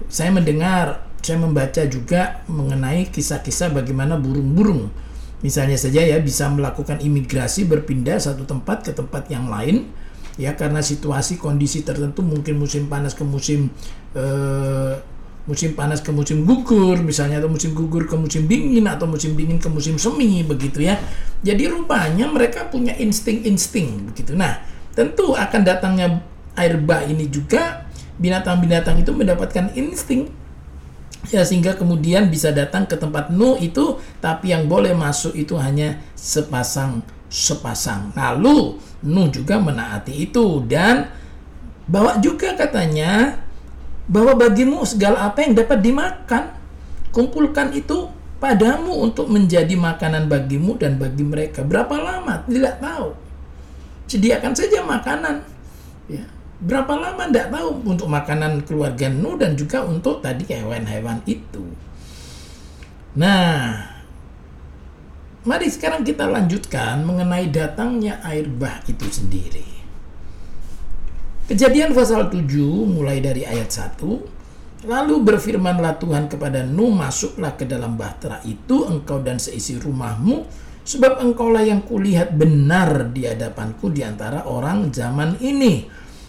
Saya 0.10 0.34
mendengar 0.34 1.06
saya 1.22 1.42
membaca 1.42 1.82
juga 1.90 2.46
mengenai 2.46 3.10
kisah-kisah 3.10 3.74
bagaimana 3.74 4.14
burung-burung 4.14 4.94
misalnya 5.42 5.74
saja 5.74 6.06
ya 6.06 6.22
bisa 6.22 6.46
melakukan 6.54 7.02
imigrasi 7.02 7.66
berpindah 7.66 8.22
satu 8.22 8.46
tempat 8.46 8.86
ke 8.86 8.94
tempat 8.94 9.26
yang 9.34 9.50
lain 9.50 9.90
ya 10.36 10.52
karena 10.56 10.84
situasi 10.84 11.40
kondisi 11.40 11.84
tertentu 11.88 12.20
mungkin 12.20 12.60
musim 12.60 12.92
panas 12.92 13.16
ke 13.16 13.24
musim 13.24 13.72
eh, 14.16 14.94
musim 15.46 15.78
panas 15.78 16.02
ke 16.02 16.10
musim 16.10 16.44
gugur 16.44 17.00
misalnya 17.06 17.38
atau 17.38 17.48
musim 17.48 17.78
gugur 17.78 18.10
ke 18.10 18.18
musim 18.18 18.50
dingin 18.50 18.90
atau 18.90 19.06
musim 19.06 19.38
dingin 19.38 19.62
ke 19.62 19.70
musim 19.70 19.96
semi 20.02 20.42
begitu 20.42 20.82
ya. 20.82 20.98
Jadi 21.46 21.70
rupanya 21.70 22.26
mereka 22.26 22.66
punya 22.66 22.98
insting-insting 22.98 24.12
begitu. 24.12 24.34
Nah 24.34 24.60
tentu 24.98 25.38
akan 25.38 25.62
datangnya 25.62 26.26
air 26.58 26.82
bah 26.82 27.06
ini 27.06 27.30
juga 27.30 27.86
binatang-binatang 28.18 29.04
itu 29.04 29.12
mendapatkan 29.12 29.76
insting 29.76 30.32
ya 31.30 31.44
sehingga 31.44 31.76
kemudian 31.76 32.30
bisa 32.30 32.54
datang 32.54 32.86
ke 32.86 32.96
tempat 32.98 33.30
Nu 33.34 33.60
itu 33.60 34.00
tapi 34.24 34.54
yang 34.54 34.66
boleh 34.66 34.94
masuk 34.98 35.36
itu 35.38 35.58
hanya 35.60 36.02
sepasang 36.18 37.06
sepasang. 37.36 38.16
Lalu 38.16 38.80
Nu 39.06 39.28
juga 39.30 39.60
menaati 39.60 40.32
itu 40.32 40.64
dan 40.66 41.12
bawa 41.86 42.18
juga 42.24 42.56
katanya 42.58 43.38
bahwa 44.10 44.34
bagimu 44.34 44.82
segala 44.88 45.30
apa 45.30 45.46
yang 45.46 45.54
dapat 45.54 45.84
dimakan 45.84 46.56
kumpulkan 47.14 47.76
itu 47.76 48.10
padamu 48.42 49.06
untuk 49.06 49.30
menjadi 49.30 49.78
makanan 49.78 50.26
bagimu 50.26 50.80
dan 50.80 50.98
bagi 50.98 51.22
mereka. 51.22 51.62
Berapa 51.62 51.96
lama? 52.02 52.42
Tidak 52.48 52.82
tahu. 52.82 53.14
Sediakan 54.10 54.54
saja 54.58 54.82
makanan. 54.82 55.36
Ya. 56.10 56.26
Berapa 56.62 56.94
lama? 56.98 57.30
Tidak 57.30 57.50
tahu. 57.50 57.70
Untuk 57.86 58.10
makanan 58.10 58.66
keluarga 58.66 59.10
Nu 59.10 59.38
dan 59.38 59.54
juga 59.54 59.86
untuk 59.86 60.22
tadi 60.22 60.46
hewan-hewan 60.50 61.22
itu. 61.30 61.64
Nah, 63.16 63.95
mari 65.46 65.70
sekarang 65.72 66.02
kita 66.02 66.26
lanjutkan 66.28 67.06
mengenai 67.06 67.48
datangnya 67.54 68.20
air 68.26 68.50
bah 68.50 68.82
itu 68.90 69.06
sendiri. 69.08 69.66
Kejadian 71.46 71.94
pasal 71.94 72.34
7 72.34 72.42
mulai 72.90 73.22
dari 73.22 73.46
ayat 73.46 73.70
1 73.70 74.02
Lalu 74.90 75.16
berfirmanlah 75.22 76.02
Tuhan 76.02 76.26
kepada 76.26 76.66
Nuh 76.66 76.90
Masuklah 76.90 77.54
ke 77.54 77.70
dalam 77.70 77.94
bahtera 77.94 78.42
itu 78.42 78.90
engkau 78.90 79.22
dan 79.22 79.38
seisi 79.38 79.78
rumahmu 79.78 80.42
Sebab 80.86 81.22
engkaulah 81.22 81.66
yang 81.66 81.82
kulihat 81.86 82.38
benar 82.38 83.10
di 83.10 83.26
hadapanku 83.26 83.90
di 83.90 84.06
antara 84.06 84.46
orang 84.46 84.94
zaman 84.94 85.38
ini 85.42 85.86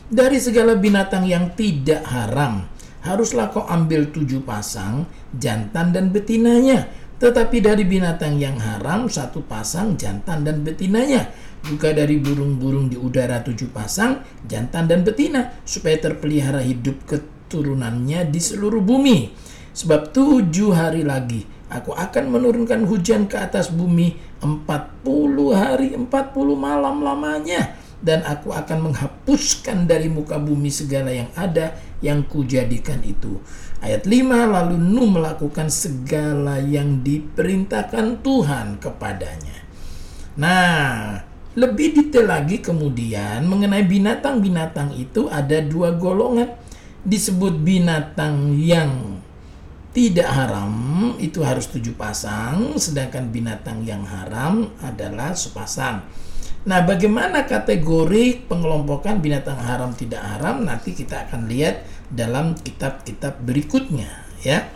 dari 0.08 0.40
segala 0.40 0.80
binatang 0.80 1.28
yang 1.28 1.52
tidak 1.52 2.00
haram. 2.08 2.64
Haruslah 3.04 3.52
kau 3.52 3.68
ambil 3.68 4.08
tujuh 4.08 4.40
pasang 4.48 5.04
jantan 5.36 5.92
dan 5.92 6.08
betinanya, 6.08 6.88
Tetapi 7.16 7.64
dari 7.64 7.88
binatang 7.88 8.36
yang 8.36 8.60
haram 8.60 9.08
satu 9.08 9.40
pasang 9.44 9.96
jantan 9.96 10.44
dan 10.44 10.60
betinanya. 10.60 11.32
Juga 11.64 11.90
dari 11.90 12.20
burung-burung 12.20 12.92
di 12.92 13.00
udara 13.00 13.42
tujuh 13.42 13.72
pasang 13.72 14.22
jantan 14.46 14.86
dan 14.86 15.02
betina 15.02 15.56
supaya 15.66 15.98
terpelihara 15.98 16.62
hidup 16.62 17.08
keturunannya 17.08 18.28
di 18.28 18.38
seluruh 18.38 18.84
bumi. 18.84 19.32
Sebab 19.72 20.12
tujuh 20.14 20.76
hari 20.76 21.02
lagi 21.02 21.42
aku 21.72 21.96
akan 21.96 22.30
menurunkan 22.30 22.86
hujan 22.86 23.26
ke 23.26 23.34
atas 23.34 23.74
bumi 23.74 24.14
empat 24.38 25.02
puluh 25.02 25.56
hari 25.56 25.96
empat 25.96 26.30
puluh 26.30 26.54
malam 26.54 27.02
lamanya 27.02 27.74
dan 28.06 28.22
aku 28.22 28.54
akan 28.54 28.86
menghapuskan 28.86 29.90
dari 29.90 30.06
muka 30.06 30.38
bumi 30.38 30.70
segala 30.70 31.10
yang 31.10 31.26
ada 31.34 31.74
yang 31.98 32.22
kujadikan 32.22 33.02
itu. 33.02 33.42
Ayat 33.82 34.06
5 34.06 34.14
lalu 34.46 34.78
Nuh 34.78 35.10
melakukan 35.10 35.66
segala 35.66 36.62
yang 36.62 37.02
diperintahkan 37.02 38.22
Tuhan 38.22 38.78
kepadanya. 38.78 39.58
Nah, 40.38 41.18
lebih 41.58 41.98
detail 41.98 42.30
lagi 42.30 42.62
kemudian 42.62 43.42
mengenai 43.42 43.82
binatang-binatang 43.82 44.94
itu 44.94 45.26
ada 45.26 45.58
dua 45.58 45.98
golongan. 45.98 46.54
Disebut 47.06 47.62
binatang 47.62 48.54
yang 48.58 49.22
tidak 49.96 50.28
haram 50.28 50.74
itu 51.16 51.40
harus 51.40 51.70
tujuh 51.72 51.96
pasang, 51.96 52.76
sedangkan 52.76 53.32
binatang 53.32 53.80
yang 53.88 54.04
haram 54.04 54.68
adalah 54.84 55.32
sepasang. 55.32 56.04
Nah, 56.66 56.82
bagaimana 56.82 57.46
kategori 57.46 58.50
pengelompokan 58.50 59.22
binatang 59.22 59.54
haram 59.54 59.94
tidak 59.94 60.18
haram 60.18 60.66
nanti 60.66 60.98
kita 60.98 61.30
akan 61.30 61.46
lihat 61.46 61.86
dalam 62.10 62.58
kitab-kitab 62.58 63.38
berikutnya, 63.46 64.10
ya. 64.42 64.66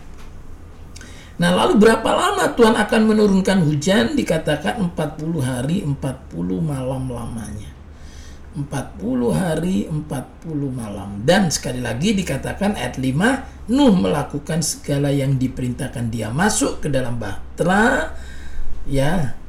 Nah, 1.42 1.50
lalu 1.50 1.82
berapa 1.82 2.06
lama 2.06 2.54
Tuhan 2.54 2.78
akan 2.78 3.02
menurunkan 3.10 3.66
hujan? 3.66 4.14
Dikatakan 4.14 4.78
40 4.92 5.42
hari, 5.42 5.82
40 5.82 6.62
malam 6.62 7.10
lamanya. 7.10 7.74
40 8.54 9.34
hari, 9.34 9.90
40 9.90 10.70
malam. 10.70 11.24
Dan 11.26 11.50
sekali 11.50 11.82
lagi 11.82 12.14
dikatakan 12.14 12.78
ayat 12.78 13.02
5, 13.02 13.72
Nuh 13.72 13.94
melakukan 13.94 14.62
segala 14.62 15.10
yang 15.10 15.38
diperintahkan 15.40 16.06
dia 16.12 16.30
masuk 16.30 16.86
ke 16.86 16.88
dalam 16.92 17.18
bahtera, 17.18 18.14
ya, 18.86 19.39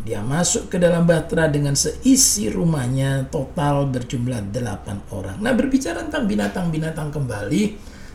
dia 0.00 0.24
masuk 0.24 0.72
ke 0.72 0.76
dalam 0.80 1.04
Batra 1.04 1.52
dengan 1.52 1.76
seisi 1.76 2.48
rumahnya 2.48 3.28
total 3.28 3.84
berjumlah 3.92 4.48
delapan 4.48 4.96
orang. 5.12 5.36
Nah 5.44 5.52
berbicara 5.52 6.00
tentang 6.08 6.24
binatang-binatang 6.24 7.12
kembali, 7.12 7.62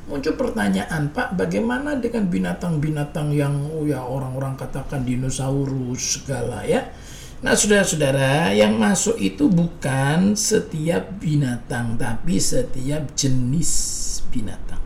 muncul 0.09 0.33
pertanyaan 0.33 1.13
Pak, 1.13 1.37
bagaimana 1.37 1.93
dengan 2.01 2.25
binatang-binatang 2.25 3.29
yang 3.37 3.69
oh 3.69 3.85
ya 3.85 4.01
orang-orang 4.01 4.57
katakan 4.57 5.05
dinosaurus 5.05 6.21
segala 6.21 6.65
ya? 6.65 6.89
Nah 7.45 7.53
saudara-saudara 7.53 8.49
yang 8.57 8.81
masuk 8.81 9.21
itu 9.21 9.45
bukan 9.45 10.33
setiap 10.33 11.21
binatang, 11.21 12.01
tapi 12.01 12.41
setiap 12.41 13.13
jenis 13.13 13.71
binatang. 14.33 14.81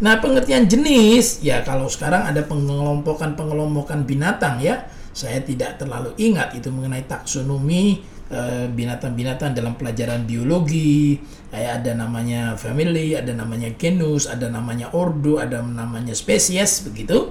Nah 0.00 0.16
pengertian 0.16 0.64
jenis 0.64 1.44
ya 1.44 1.60
kalau 1.60 1.92
sekarang 1.92 2.24
ada 2.24 2.40
pengelompokan-pengelompokan 2.48 4.08
binatang 4.08 4.64
ya 4.64 4.88
saya 5.14 5.38
tidak 5.46 5.78
terlalu 5.78 6.10
ingat 6.18 6.58
itu 6.58 6.74
mengenai 6.74 7.06
taksonomi 7.06 8.02
eh, 8.34 8.66
binatang-binatang 8.66 9.54
dalam 9.54 9.78
pelajaran 9.78 10.26
biologi. 10.26 11.22
Kayak 11.54 11.86
ada 11.86 11.92
namanya 11.94 12.58
family, 12.58 13.14
ada 13.14 13.30
namanya 13.30 13.70
genus, 13.78 14.26
ada 14.26 14.50
namanya 14.50 14.90
ordo, 14.90 15.38
ada 15.38 15.62
namanya 15.62 16.10
spesies 16.18 16.82
begitu. 16.82 17.30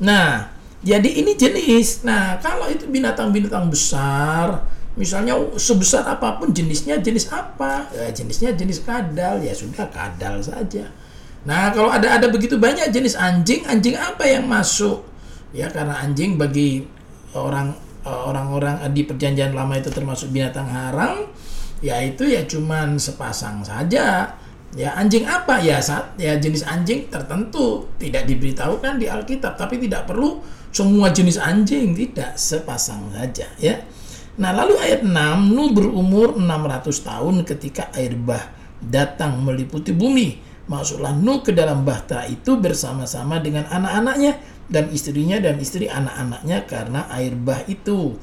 Nah, 0.00 0.48
jadi 0.80 1.20
ini 1.20 1.36
jenis. 1.36 2.08
Nah, 2.08 2.40
kalau 2.40 2.64
itu 2.72 2.88
binatang-binatang 2.88 3.68
besar, 3.68 4.64
misalnya 4.96 5.36
sebesar 5.60 6.08
apa 6.08 6.40
pun 6.40 6.48
jenisnya 6.56 6.96
jenis 6.96 7.28
apa? 7.28 7.92
Ya, 7.92 8.08
jenisnya 8.08 8.56
jenis 8.56 8.88
kadal, 8.88 9.44
ya 9.44 9.52
sudah 9.52 9.84
kadal 9.92 10.40
saja. 10.40 10.88
Nah, 11.44 11.76
kalau 11.76 11.92
ada 11.92 12.16
ada 12.16 12.32
begitu 12.32 12.56
banyak 12.56 12.88
jenis 12.88 13.20
anjing, 13.20 13.68
anjing 13.68 14.00
apa 14.00 14.24
yang 14.24 14.48
masuk? 14.48 15.04
Ya, 15.52 15.68
karena 15.68 16.00
anjing 16.00 16.40
bagi 16.40 16.88
orang 17.38 17.68
eh, 18.02 18.22
orang-orang 18.28 18.82
di 18.90 19.06
perjanjian 19.06 19.54
lama 19.54 19.78
itu 19.78 19.88
termasuk 19.94 20.34
binatang 20.34 20.66
haram 20.66 21.30
ya 21.78 22.02
itu 22.02 22.26
ya 22.26 22.44
cuman 22.44 22.98
sepasang 22.98 23.62
saja. 23.62 24.34
Ya 24.76 24.92
anjing 25.00 25.24
apa? 25.24 25.64
Ya 25.64 25.80
saat 25.80 26.12
ya 26.20 26.36
jenis 26.36 26.66
anjing 26.68 27.08
tertentu. 27.08 27.88
Tidak 27.96 28.28
diberitahukan 28.28 29.00
di 29.00 29.08
Alkitab 29.08 29.56
tapi 29.56 29.80
tidak 29.80 30.04
perlu 30.04 30.44
semua 30.68 31.08
jenis 31.08 31.40
anjing 31.40 31.96
tidak 31.96 32.36
sepasang 32.36 33.08
saja 33.16 33.48
ya. 33.56 33.80
Nah 34.38 34.54
lalu 34.54 34.78
ayat 34.78 35.02
6 35.02 35.10
Nuh 35.50 35.74
berumur 35.74 36.36
600 36.38 37.08
tahun 37.08 37.34
ketika 37.42 37.90
air 37.96 38.14
bah 38.14 38.44
datang 38.78 39.40
meliputi 39.40 39.90
bumi. 39.96 40.46
Masuklah 40.68 41.16
Nuh 41.16 41.40
ke 41.40 41.56
dalam 41.56 41.82
bahtera 41.82 42.28
itu 42.28 42.60
bersama-sama 42.60 43.40
dengan 43.40 43.64
anak-anaknya 43.72 44.36
dan 44.68 44.92
istrinya 44.92 45.40
dan 45.40 45.56
istri 45.58 45.88
anak-anaknya 45.88 46.68
karena 46.68 47.08
air 47.12 47.34
bah 47.34 47.64
itu. 47.66 48.16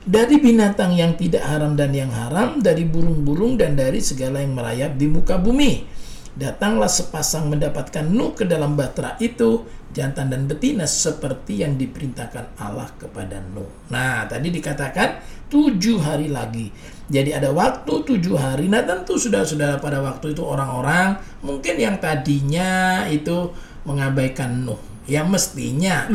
Dari 0.00 0.40
binatang 0.40 0.96
yang 0.96 1.12
tidak 1.20 1.44
haram 1.44 1.76
dan 1.76 1.92
yang 1.92 2.08
haram, 2.08 2.56
dari 2.64 2.88
burung-burung 2.88 3.60
dan 3.60 3.76
dari 3.76 4.00
segala 4.00 4.40
yang 4.40 4.56
merayap 4.56 4.96
di 4.96 5.04
muka 5.10 5.36
bumi. 5.36 5.84
Datanglah 6.30 6.88
sepasang 6.88 7.52
mendapatkan 7.52 8.06
Nuh 8.08 8.32
ke 8.32 8.48
dalam 8.48 8.78
batra 8.78 9.20
itu, 9.20 9.66
jantan 9.92 10.32
dan 10.32 10.48
betina 10.48 10.88
seperti 10.88 11.60
yang 11.60 11.76
diperintahkan 11.76 12.56
Allah 12.56 12.88
kepada 12.96 13.44
Nuh. 13.52 13.68
Nah, 13.92 14.24
tadi 14.24 14.48
dikatakan 14.48 15.20
tujuh 15.52 16.00
hari 16.00 16.32
lagi. 16.32 16.72
Jadi 17.10 17.36
ada 17.36 17.50
waktu 17.52 17.92
tujuh 18.06 18.38
hari. 18.38 18.70
Nah 18.70 18.86
tentu 18.86 19.18
sudah-sudah 19.18 19.82
pada 19.82 20.00
waktu 20.00 20.32
itu 20.32 20.46
orang-orang 20.46 21.18
mungkin 21.42 21.74
yang 21.76 21.98
tadinya 21.98 23.04
itu 23.10 23.50
mengabaikan 23.84 24.62
Nuh 24.64 24.89
yang 25.10 25.26
mestinya 25.26 26.06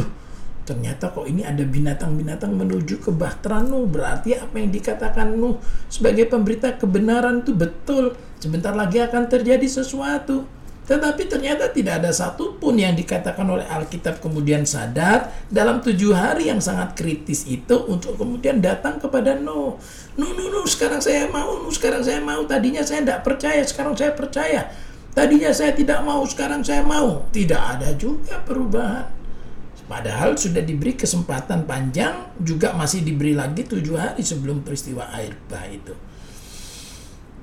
ternyata 0.65 1.13
kok 1.13 1.29
ini 1.29 1.45
ada 1.45 1.61
binatang-binatang 1.61 2.49
menuju 2.55 3.03
ke 3.03 3.11
Bahtera 3.13 3.61
Nuh 3.61 3.85
berarti 3.85 4.33
apa 4.33 4.57
yang 4.57 4.73
dikatakan 4.73 5.37
Nuh 5.37 5.61
sebagai 5.91 6.25
pemberita 6.25 6.73
kebenaran 6.73 7.45
itu 7.45 7.53
betul 7.53 8.17
sebentar 8.41 8.73
lagi 8.73 8.97
akan 9.03 9.29
terjadi 9.29 9.67
sesuatu 9.69 10.47
tetapi 10.85 11.25
ternyata 11.25 11.73
tidak 11.73 12.01
ada 12.01 12.13
satupun 12.13 12.77
yang 12.77 12.93
dikatakan 12.93 13.45
oleh 13.49 13.65
Alkitab 13.65 14.21
kemudian 14.21 14.69
sadar 14.69 15.33
dalam 15.49 15.81
tujuh 15.81 16.13
hari 16.13 16.53
yang 16.53 16.61
sangat 16.61 16.93
kritis 16.93 17.49
itu 17.49 17.73
untuk 17.89 18.21
kemudian 18.21 18.61
datang 18.61 19.01
kepada 19.01 19.33
Nuh. 19.33 19.81
Nuh, 20.13 20.31
Nuh, 20.37 20.47
Nuh, 20.53 20.65
sekarang 20.69 21.01
saya 21.01 21.25
mau, 21.25 21.57
Nuh, 21.57 21.73
sekarang 21.73 22.05
saya 22.05 22.21
mau. 22.21 22.45
Tadinya 22.45 22.85
saya 22.85 23.01
tidak 23.01 23.25
percaya, 23.25 23.65
sekarang 23.65 23.97
saya 23.97 24.13
percaya. 24.13 24.69
Tadinya 25.15 25.55
saya 25.55 25.71
tidak 25.71 26.03
mau, 26.03 26.27
sekarang 26.27 26.59
saya 26.59 26.83
mau. 26.83 27.23
Tidak 27.31 27.55
ada 27.55 27.95
juga 27.95 28.43
perubahan. 28.43 29.07
Padahal 29.85 30.33
sudah 30.35 30.59
diberi 30.65 30.97
kesempatan 30.97 31.63
panjang, 31.63 32.35
juga 32.41 32.75
masih 32.75 33.05
diberi 33.05 33.31
lagi 33.37 33.63
tujuh 33.63 33.95
hari 33.95 34.25
sebelum 34.25 34.65
peristiwa 34.65 35.07
air 35.13 35.37
bah 35.45 35.63
itu. 35.69 35.93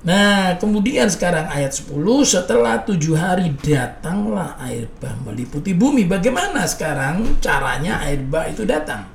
Nah, 0.03 0.59
kemudian 0.59 1.07
sekarang 1.07 1.47
ayat 1.47 1.71
10, 1.71 2.27
setelah 2.27 2.83
tujuh 2.83 3.15
hari 3.15 3.55
datanglah 3.55 4.59
air 4.59 4.91
bah 4.99 5.15
meliputi 5.23 5.71
bumi. 5.71 6.03
Bagaimana 6.03 6.67
sekarang 6.67 7.39
caranya 7.39 8.03
air 8.03 8.19
bah 8.27 8.51
itu 8.51 8.67
datang? 8.67 9.12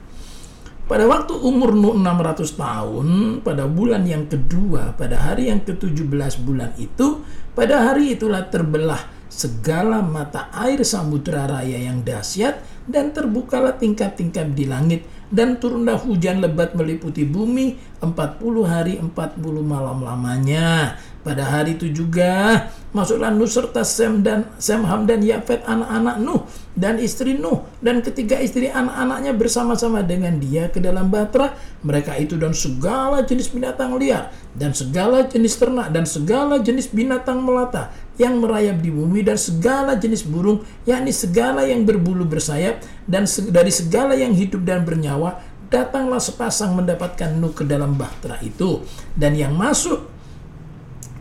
Pada 0.89 1.05
waktu 1.05 1.37
umur 1.37 1.77
Nuh 1.77 2.01
600 2.01 2.57
tahun, 2.57 3.09
pada 3.45 3.69
bulan 3.69 4.09
yang 4.09 4.25
kedua, 4.25 4.97
pada 4.97 5.21
hari 5.21 5.53
yang 5.53 5.61
ke-17 5.61 6.41
bulan 6.49 6.73
itu, 6.81 7.21
pada 7.53 7.93
hari 7.93 8.17
itulah 8.17 8.49
terbelah 8.49 9.05
segala 9.29 10.01
mata 10.01 10.49
air 10.57 10.81
samudera 10.81 11.45
raya 11.45 11.77
yang 11.77 12.01
dahsyat 12.01 12.65
dan 12.89 13.13
terbukalah 13.13 13.77
tingkap-tingkap 13.77 14.57
di 14.57 14.65
langit 14.65 15.05
dan 15.29 15.61
turunlah 15.61 16.01
hujan 16.01 16.41
lebat 16.41 16.73
meliputi 16.73 17.29
bumi 17.29 17.77
40 18.01 18.65
hari 18.65 18.97
40 18.97 19.13
malam 19.61 20.01
lamanya. 20.01 20.97
Pada 21.29 21.45
hari 21.45 21.77
itu 21.77 21.93
juga. 21.93 22.65
Masuklah 22.89 23.29
Nuh 23.29 23.45
serta 23.45 23.85
Sem 23.85 24.25
dan 24.25 24.49
Sem 24.57 24.81
Ham 24.81 25.05
dan 25.05 25.21
Yafet 25.21 25.61
anak-anak 25.69 26.25
Nuh 26.25 26.49
dan 26.73 26.97
istri 26.97 27.37
Nuh 27.37 27.69
dan 27.85 28.01
ketiga 28.01 28.41
istri 28.41 28.73
anak-anaknya 28.73 29.37
bersama-sama 29.37 30.01
dengan 30.01 30.41
dia 30.41 30.73
ke 30.73 30.81
dalam 30.81 31.13
batra 31.13 31.53
mereka 31.85 32.17
itu 32.17 32.41
dan 32.41 32.57
segala 32.57 33.21
jenis 33.29 33.53
binatang 33.53 33.93
liar 34.01 34.33
dan 34.57 34.73
segala 34.73 35.29
jenis 35.29 35.61
ternak 35.61 35.93
dan 35.93 36.09
segala 36.09 36.65
jenis 36.65 36.89
binatang 36.89 37.45
melata 37.45 37.93
yang 38.17 38.41
merayap 38.41 38.81
di 38.81 38.89
bumi 38.89 39.21
dan 39.21 39.37
segala 39.37 40.01
jenis 40.01 40.25
burung 40.25 40.65
yakni 40.89 41.13
segala 41.13 41.69
yang 41.69 41.85
berbulu 41.85 42.25
bersayap 42.25 42.81
dan 43.05 43.29
dari 43.53 43.69
segala 43.69 44.17
yang 44.17 44.33
hidup 44.33 44.65
dan 44.65 44.89
bernyawa 44.89 45.45
datanglah 45.69 46.21
sepasang 46.21 46.73
mendapatkan 46.73 47.37
Nuh 47.37 47.53
ke 47.53 47.63
dalam 47.65 47.95
bahtera 47.95 48.41
itu. 48.41 48.81
Dan 49.13 49.37
yang 49.37 49.53
masuk 49.53 50.18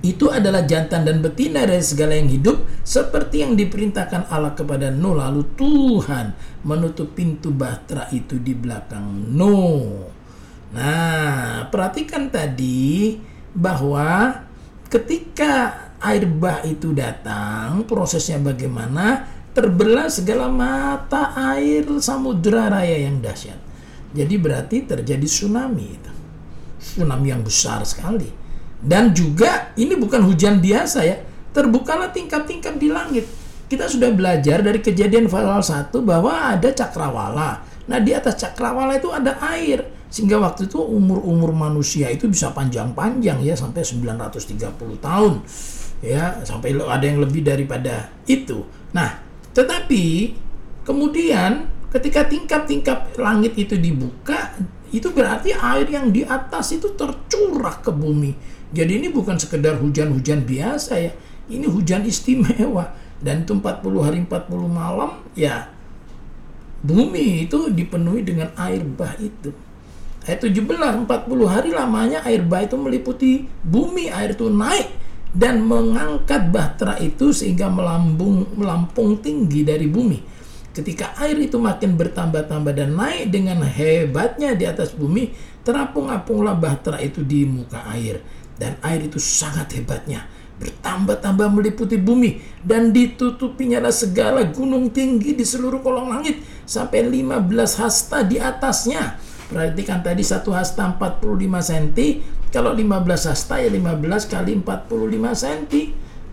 itu 0.05 0.29
adalah 0.29 0.61
jantan 0.61 1.09
dan 1.09 1.25
betina 1.25 1.65
dari 1.65 1.81
segala 1.81 2.13
yang 2.13 2.29
hidup 2.29 2.61
seperti 2.85 3.41
yang 3.41 3.57
diperintahkan 3.57 4.29
Allah 4.29 4.53
kepada 4.53 4.93
Nuh 4.93 5.17
lalu 5.17 5.41
Tuhan 5.57 6.37
menutup 6.61 7.17
pintu 7.17 7.49
bahtera 7.49 8.05
itu 8.13 8.37
di 8.37 8.53
belakang 8.53 9.33
Nuh. 9.33 10.05
Nah, 10.77 11.65
perhatikan 11.73 12.29
tadi 12.29 13.17
bahwa 13.57 14.37
ketika 14.85 15.89
air 15.97 16.29
bah 16.29 16.61
itu 16.61 16.93
datang, 16.93 17.81
prosesnya 17.89 18.37
bagaimana? 18.37 19.33
Terbelah 19.57 20.05
segala 20.13 20.45
mata 20.53 21.33
air 21.57 21.89
samudera 21.97 22.69
raya 22.69 23.09
yang 23.09 23.17
dahsyat. 23.17 23.57
Jadi 24.13 24.35
berarti 24.37 24.85
terjadi 24.85 25.25
tsunami 25.25 25.85
itu. 25.97 26.11
Tsunami 26.77 27.33
yang 27.33 27.41
besar 27.41 27.81
sekali 27.81 28.46
dan 28.77 29.09
juga 29.13 29.73
ini 29.73 29.97
bukan 29.97 30.21
hujan 30.21 30.61
biasa 30.61 30.99
ya, 31.01 31.17
terbukalah 31.53 32.13
tingkap-tingkap 32.13 32.77
di 32.77 32.89
langit. 32.93 33.25
Kita 33.67 33.89
sudah 33.89 34.13
belajar 34.13 34.63
dari 34.63 34.79
kejadian 34.79 35.27
pasal 35.27 35.91
1 35.91 35.91
bahwa 36.05 36.55
ada 36.55 36.69
cakrawala. 36.71 37.65
Nah, 37.89 37.99
di 37.99 38.15
atas 38.15 38.39
cakrawala 38.39 38.95
itu 38.95 39.11
ada 39.11 39.35
air. 39.57 39.83
Sehingga 40.07 40.39
waktu 40.39 40.71
itu 40.71 40.79
umur-umur 40.79 41.51
manusia 41.51 42.07
itu 42.07 42.31
bisa 42.31 42.55
panjang-panjang 42.55 43.43
ya 43.43 43.59
sampai 43.59 43.83
930 43.83 45.03
tahun. 45.03 45.33
Ya, 45.99 46.39
sampai 46.47 46.77
ada 46.79 47.03
yang 47.03 47.19
lebih 47.19 47.43
daripada 47.43 48.07
itu. 48.23 48.63
Nah, 48.95 49.19
tetapi 49.51 50.31
kemudian 50.87 51.67
ketika 51.91 52.23
tingkap-tingkap 52.23 53.19
langit 53.19 53.57
itu 53.59 53.75
dibuka, 53.75 54.55
itu 54.95 55.11
berarti 55.11 55.51
air 55.51 55.87
yang 55.91 56.07
di 56.15 56.23
atas 56.23 56.71
itu 56.71 56.95
tercurah 56.95 57.83
ke 57.83 57.91
bumi 57.91 58.31
jadi 58.75 58.99
ini 58.99 59.07
bukan 59.07 59.39
sekedar 59.39 59.79
hujan-hujan 59.79 60.43
biasa 60.43 60.99
ya. 60.99 61.11
Ini 61.47 61.67
hujan 61.71 62.03
istimewa. 62.03 62.91
Dan 63.17 63.47
itu 63.47 63.55
40 63.55 64.05
hari 64.05 64.17
40 64.21 64.69
malam 64.69 65.25
ya 65.33 65.73
bumi 66.85 67.49
itu 67.49 67.73
dipenuhi 67.73 68.21
dengan 68.21 68.53
air 68.53 68.85
bah 68.85 69.17
itu. 69.17 69.49
Ayat 70.27 70.43
17, 70.43 71.07
40 71.07 71.07
hari 71.49 71.73
lamanya 71.73 72.21
air 72.27 72.45
bah 72.45 72.61
itu 72.61 72.77
meliputi 72.77 73.47
bumi, 73.65 74.13
air 74.13 74.37
itu 74.37 74.51
naik 74.51 74.91
dan 75.33 75.65
mengangkat 75.65 76.53
bahtera 76.53 76.99
itu 77.01 77.33
sehingga 77.33 77.71
melambung 77.71 78.45
melampung 78.53 79.17
tinggi 79.17 79.65
dari 79.65 79.89
bumi. 79.89 80.19
Ketika 80.77 81.17
air 81.17 81.41
itu 81.41 81.57
makin 81.57 81.97
bertambah-tambah 81.97 82.73
dan 82.75 82.93
naik 82.93 83.33
dengan 83.33 83.65
hebatnya 83.65 84.53
di 84.53 84.69
atas 84.69 84.93
bumi, 84.93 85.33
terapung-apunglah 85.65 86.53
bahtera 86.53 87.01
itu 87.01 87.25
di 87.25 87.49
muka 87.49 87.81
air 87.97 88.21
dan 88.57 88.77
air 88.81 89.05
itu 89.05 89.21
sangat 89.21 89.73
hebatnya 89.77 90.25
bertambah-tambah 90.57 91.53
meliputi 91.53 92.01
bumi 92.01 92.41
dan 92.65 92.89
ditutupinya 92.89 93.77
segala 93.93 94.41
gunung 94.49 94.89
tinggi 94.89 95.37
di 95.37 95.45
seluruh 95.45 95.85
kolong 95.85 96.09
langit 96.09 96.41
sampai 96.65 97.05
15 97.05 97.81
hasta 97.81 98.25
di 98.25 98.41
atasnya. 98.41 99.21
Perhatikan 99.47 100.03
tadi 100.03 100.25
satu 100.25 100.51
hasta 100.51 100.91
45 100.97 101.39
cm, 101.39 101.85
kalau 102.51 102.73
15 102.73 103.31
hasta 103.31 103.55
ya 103.63 103.69
15 103.69 104.33
kali 104.33 104.51
45 104.59 105.41
cm 105.45 105.61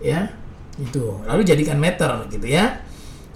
ya. 0.03 0.33
Itu. 0.75 1.23
Lalu 1.23 1.41
jadikan 1.47 1.79
meter 1.79 2.27
gitu 2.27 2.49
ya. 2.49 2.83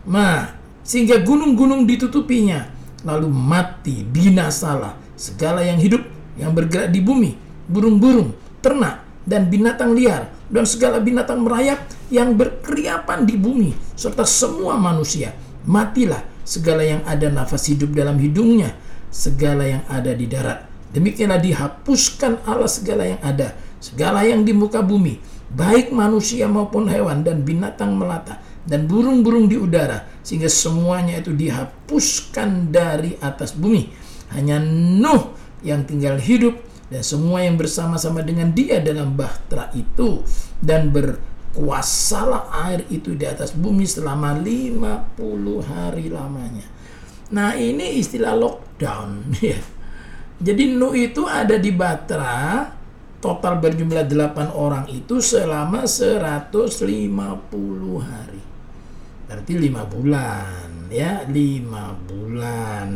Nah, 0.10 0.58
sehingga 0.84 1.22
gunung-gunung 1.24 1.88
ditutupinya 1.88 2.68
lalu 3.08 3.32
mati 3.32 4.04
binasalah 4.04 4.98
segala 5.16 5.64
yang 5.64 5.80
hidup 5.80 6.04
yang 6.36 6.52
bergerak 6.52 6.92
di 6.92 7.00
bumi, 7.00 7.36
burung-burung, 7.68 8.36
ternak, 8.60 9.04
dan 9.30 9.52
binatang 9.52 9.94
liar, 9.94 10.34
dan 10.50 10.66
segala 10.66 10.98
binatang 10.98 11.46
merayap 11.46 11.86
yang 12.10 12.34
berkeriapan 12.34 13.30
di 13.30 13.38
bumi, 13.38 13.72
serta 13.94 14.26
semua 14.26 14.80
manusia. 14.80 15.36
Matilah 15.70 16.26
segala 16.42 16.82
yang 16.82 17.06
ada 17.06 17.30
nafas 17.30 17.70
hidup 17.70 17.94
dalam 17.94 18.18
hidungnya, 18.18 18.74
segala 19.14 19.70
yang 19.70 19.84
ada 19.86 20.12
di 20.18 20.26
darat. 20.26 20.66
Demikianlah 20.90 21.38
dihapuskan 21.38 22.42
Allah 22.50 22.66
segala 22.66 23.06
yang 23.06 23.22
ada, 23.22 23.54
segala 23.78 24.26
yang 24.26 24.42
di 24.42 24.58
muka 24.58 24.82
bumi, 24.82 25.22
baik 25.54 25.94
manusia 25.94 26.50
maupun 26.50 26.90
hewan 26.90 27.22
dan 27.22 27.46
binatang 27.46 27.94
melata, 27.94 28.42
dan 28.66 28.90
burung-burung 28.90 29.46
di 29.46 29.62
udara, 29.62 30.10
sehingga 30.26 30.50
semuanya 30.50 31.22
itu 31.22 31.38
dihapuskan 31.38 32.74
dari 32.74 33.14
atas 33.22 33.54
bumi. 33.54 33.94
Hanya 34.34 34.58
Nuh 34.62 35.38
yang 35.62 35.86
tinggal 35.86 36.18
hidup 36.18 36.69
dan 36.90 37.06
semua 37.06 37.46
yang 37.46 37.56
bersama-sama 37.56 38.26
dengan 38.26 38.50
dia 38.50 38.82
dalam 38.82 39.14
bahtera 39.14 39.70
itu 39.78 40.26
dan 40.58 40.90
berkuasalah 40.90 42.50
air 42.70 42.82
itu 42.90 43.14
di 43.14 43.30
atas 43.30 43.54
bumi 43.54 43.86
selama 43.86 44.34
50 44.42 45.70
hari 45.70 46.10
lamanya. 46.10 46.66
Nah, 47.30 47.54
ini 47.54 48.02
istilah 48.02 48.34
lockdown 48.34 49.30
ya. 49.54 49.62
Jadi 50.40 50.74
Nuh 50.74 50.98
itu 50.98 51.30
ada 51.30 51.62
di 51.62 51.70
Batra 51.70 52.74
total 53.20 53.60
berjumlah 53.60 54.08
8 54.08 54.56
orang 54.56 54.88
itu 54.90 55.20
selama 55.22 55.86
150 55.86 56.74
hari. 58.02 58.44
Berarti 59.30 59.54
5 59.62 59.94
bulan 59.94 60.90
ya, 60.90 61.22
5 61.28 62.10
bulan 62.10 62.90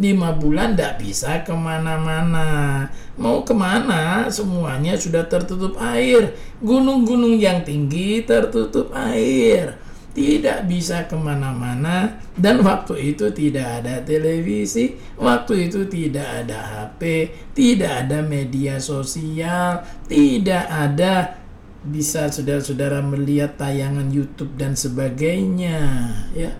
lima 0.00 0.32
bulan 0.32 0.72
tidak 0.72 0.96
bisa 1.04 1.44
ke 1.44 1.52
mana-mana. 1.52 2.88
Mau 3.20 3.44
ke 3.44 3.52
mana? 3.52 4.32
Semuanya 4.32 4.96
sudah 4.96 5.28
tertutup 5.28 5.76
air. 5.76 6.32
Gunung-gunung 6.64 7.36
yang 7.36 7.60
tinggi 7.60 8.24
tertutup 8.24 8.96
air. 8.96 9.76
Tidak 10.10 10.66
bisa 10.66 11.06
ke 11.06 11.14
mana-mana 11.14 12.18
dan 12.34 12.66
waktu 12.66 13.14
itu 13.14 13.30
tidak 13.30 13.78
ada 13.78 14.02
televisi, 14.02 14.98
waktu 15.14 15.70
itu 15.70 15.86
tidak 15.86 16.26
ada 16.26 16.58
HP, 16.58 17.30
tidak 17.54 17.92
ada 18.08 18.18
media 18.18 18.82
sosial, 18.82 19.86
tidak 20.10 20.66
ada 20.66 21.38
bisa 21.86 22.26
saudara-saudara 22.26 23.06
melihat 23.06 23.54
tayangan 23.54 24.10
YouTube 24.10 24.58
dan 24.58 24.74
sebagainya 24.74 25.78
ya. 26.34 26.58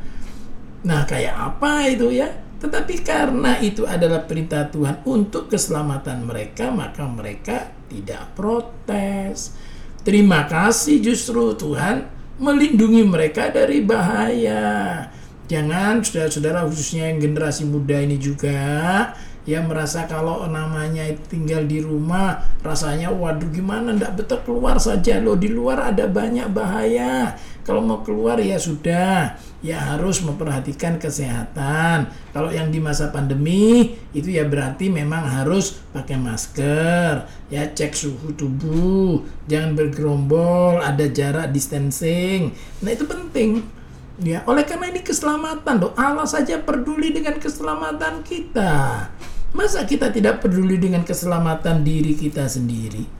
Nah, 0.87 1.03
kayak 1.05 1.35
apa 1.35 1.91
itu 1.91 2.23
ya? 2.23 2.31
Tetapi 2.61 2.95
karena 3.01 3.57
itu 3.65 3.89
adalah 3.89 4.29
perintah 4.29 4.69
Tuhan 4.69 5.01
untuk 5.09 5.49
keselamatan 5.49 6.29
mereka, 6.29 6.69
maka 6.69 7.09
mereka 7.09 7.73
tidak 7.89 8.37
protes. 8.37 9.57
Terima 10.05 10.45
kasih 10.45 11.01
justru 11.01 11.57
Tuhan 11.57 12.05
melindungi 12.37 13.05
mereka 13.05 13.49
dari 13.49 13.81
bahaya. 13.81 15.09
Jangan 15.49 16.05
saudara-saudara 16.05 16.63
khususnya 16.69 17.11
yang 17.11 17.19
generasi 17.19 17.67
muda 17.67 17.99
ini 17.99 18.17
juga 18.21 19.11
yang 19.49 19.67
merasa 19.67 20.05
kalau 20.05 20.45
namanya 20.47 21.11
tinggal 21.27 21.65
di 21.65 21.81
rumah 21.81 22.45
rasanya 22.61 23.09
waduh 23.09 23.49
gimana 23.49 23.97
ndak 23.97 24.21
betul 24.21 24.39
keluar 24.45 24.77
saja 24.77 25.17
loh 25.19 25.35
di 25.35 25.49
luar 25.49 25.91
ada 25.91 26.05
banyak 26.05 26.53
bahaya 26.53 27.35
kalau 27.65 27.81
mau 27.81 28.05
keluar 28.05 28.37
ya 28.37 28.61
sudah 28.61 29.35
ya 29.61 29.97
harus 29.97 30.25
memperhatikan 30.25 30.97
kesehatan. 30.97 32.09
Kalau 32.33 32.49
yang 32.49 32.73
di 32.73 32.81
masa 32.81 33.13
pandemi 33.13 33.97
itu 34.17 34.33
ya 34.33 34.49
berarti 34.49 34.89
memang 34.89 35.25
harus 35.25 35.81
pakai 35.93 36.17
masker, 36.17 37.29
ya 37.53 37.63
cek 37.69 37.93
suhu 37.93 38.33
tubuh, 38.37 39.25
jangan 39.47 39.77
bergerombol, 39.77 40.81
ada 40.81 41.05
jarak 41.09 41.53
distancing. 41.53 42.53
Nah 42.81 42.91
itu 42.93 43.05
penting. 43.05 43.81
Ya, 44.21 44.45
oleh 44.45 44.69
karena 44.69 44.93
ini 44.93 45.01
keselamatan 45.01 45.81
loh. 45.81 45.97
Allah 45.97 46.29
saja 46.29 46.61
peduli 46.61 47.09
dengan 47.09 47.41
keselamatan 47.41 48.21
kita. 48.21 49.09
Masa 49.57 49.89
kita 49.89 50.13
tidak 50.13 50.45
peduli 50.45 50.77
dengan 50.77 51.09
keselamatan 51.09 51.81
diri 51.81 52.13
kita 52.13 52.45
sendiri? 52.45 53.20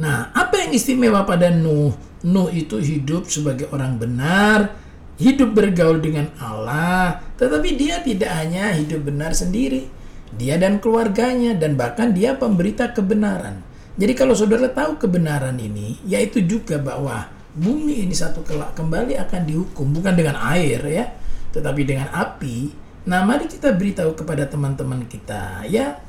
Nah, 0.00 0.32
apa 0.32 0.64
yang 0.64 0.72
istimewa 0.72 1.28
pada 1.28 1.52
Nuh? 1.52 1.92
Nuh 2.24 2.48
itu 2.48 2.80
hidup 2.80 3.28
sebagai 3.28 3.68
orang 3.68 4.00
benar, 4.00 4.72
hidup 5.20 5.52
bergaul 5.52 6.00
dengan 6.00 6.32
Allah, 6.40 7.20
tetapi 7.36 7.76
dia 7.76 8.00
tidak 8.00 8.32
hanya 8.32 8.72
hidup 8.72 9.04
benar 9.04 9.36
sendiri. 9.36 9.92
Dia 10.32 10.56
dan 10.56 10.80
keluarganya 10.80 11.52
dan 11.52 11.76
bahkan 11.76 12.16
dia 12.16 12.32
pemberita 12.32 12.88
kebenaran. 12.96 13.60
Jadi 14.00 14.16
kalau 14.16 14.32
saudara 14.32 14.72
tahu 14.72 14.96
kebenaran 14.96 15.60
ini, 15.60 16.00
yaitu 16.08 16.40
juga 16.48 16.80
bahwa 16.80 17.28
bumi 17.52 18.08
ini 18.08 18.16
satu 18.16 18.40
kelak 18.40 18.72
kembali 18.72 19.20
akan 19.20 19.42
dihukum 19.44 19.92
bukan 19.92 20.16
dengan 20.16 20.40
air 20.40 20.80
ya, 20.88 21.12
tetapi 21.52 21.84
dengan 21.84 22.08
api. 22.08 22.72
Nah, 23.04 23.20
mari 23.28 23.44
kita 23.52 23.76
beritahu 23.76 24.16
kepada 24.16 24.48
teman-teman 24.48 25.04
kita 25.04 25.68
ya. 25.68 26.00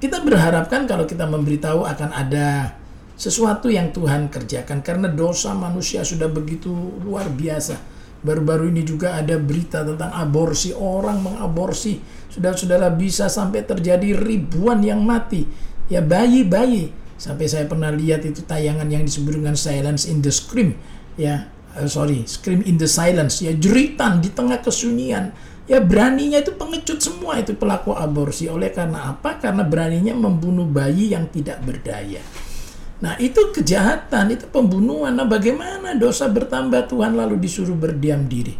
Kita 0.00 0.24
berharapkan 0.24 0.88
kalau 0.88 1.04
kita 1.04 1.28
memberitahu 1.28 1.84
akan 1.84 2.10
ada 2.16 2.72
sesuatu 3.20 3.68
yang 3.68 3.92
Tuhan 3.92 4.32
kerjakan 4.32 4.80
karena 4.80 5.12
dosa 5.12 5.52
manusia 5.52 6.00
sudah 6.00 6.32
begitu 6.32 6.72
luar 7.04 7.28
biasa. 7.28 7.76
Baru-baru 8.20 8.72
ini 8.72 8.84
juga 8.84 9.16
ada 9.16 9.36
berita 9.36 9.84
tentang 9.84 10.12
aborsi, 10.12 10.72
orang 10.72 11.20
mengaborsi. 11.20 12.00
Saudara-saudara 12.32 12.88
bisa 12.92 13.28
sampai 13.28 13.64
terjadi 13.64 14.16
ribuan 14.16 14.80
yang 14.80 15.04
mati. 15.04 15.44
Ya 15.92 16.00
bayi-bayi 16.00 17.00
Sampai 17.20 17.52
saya 17.52 17.68
pernah 17.68 17.92
lihat 17.92 18.24
itu 18.24 18.40
tayangan 18.48 18.88
yang 18.88 19.04
disebut 19.04 19.44
dengan 19.44 19.52
silence 19.52 20.08
in 20.08 20.24
the 20.24 20.32
scream, 20.32 20.72
ya, 21.20 21.52
uh, 21.76 21.84
sorry, 21.84 22.24
scream 22.24 22.64
in 22.64 22.80
the 22.80 22.88
silence, 22.88 23.44
ya, 23.44 23.52
jeritan 23.52 24.24
di 24.24 24.32
tengah 24.32 24.64
kesunyian. 24.64 25.28
Ya 25.70 25.78
beraninya 25.78 26.42
itu 26.42 26.50
pengecut 26.58 26.98
semua 26.98 27.38
itu 27.38 27.54
pelaku 27.54 27.94
aborsi. 27.94 28.50
Oleh 28.50 28.74
karena 28.74 29.14
apa? 29.14 29.38
Karena 29.38 29.62
beraninya 29.62 30.10
membunuh 30.18 30.66
bayi 30.66 31.14
yang 31.14 31.30
tidak 31.30 31.62
berdaya. 31.62 32.18
Nah 33.00 33.14
itu 33.22 33.54
kejahatan, 33.54 34.34
itu 34.34 34.50
pembunuhan. 34.50 35.14
Nah 35.14 35.30
bagaimana 35.30 35.94
dosa 35.94 36.26
bertambah 36.26 36.90
Tuhan 36.90 37.14
lalu 37.14 37.38
disuruh 37.38 37.78
berdiam 37.78 38.26
diri? 38.26 38.58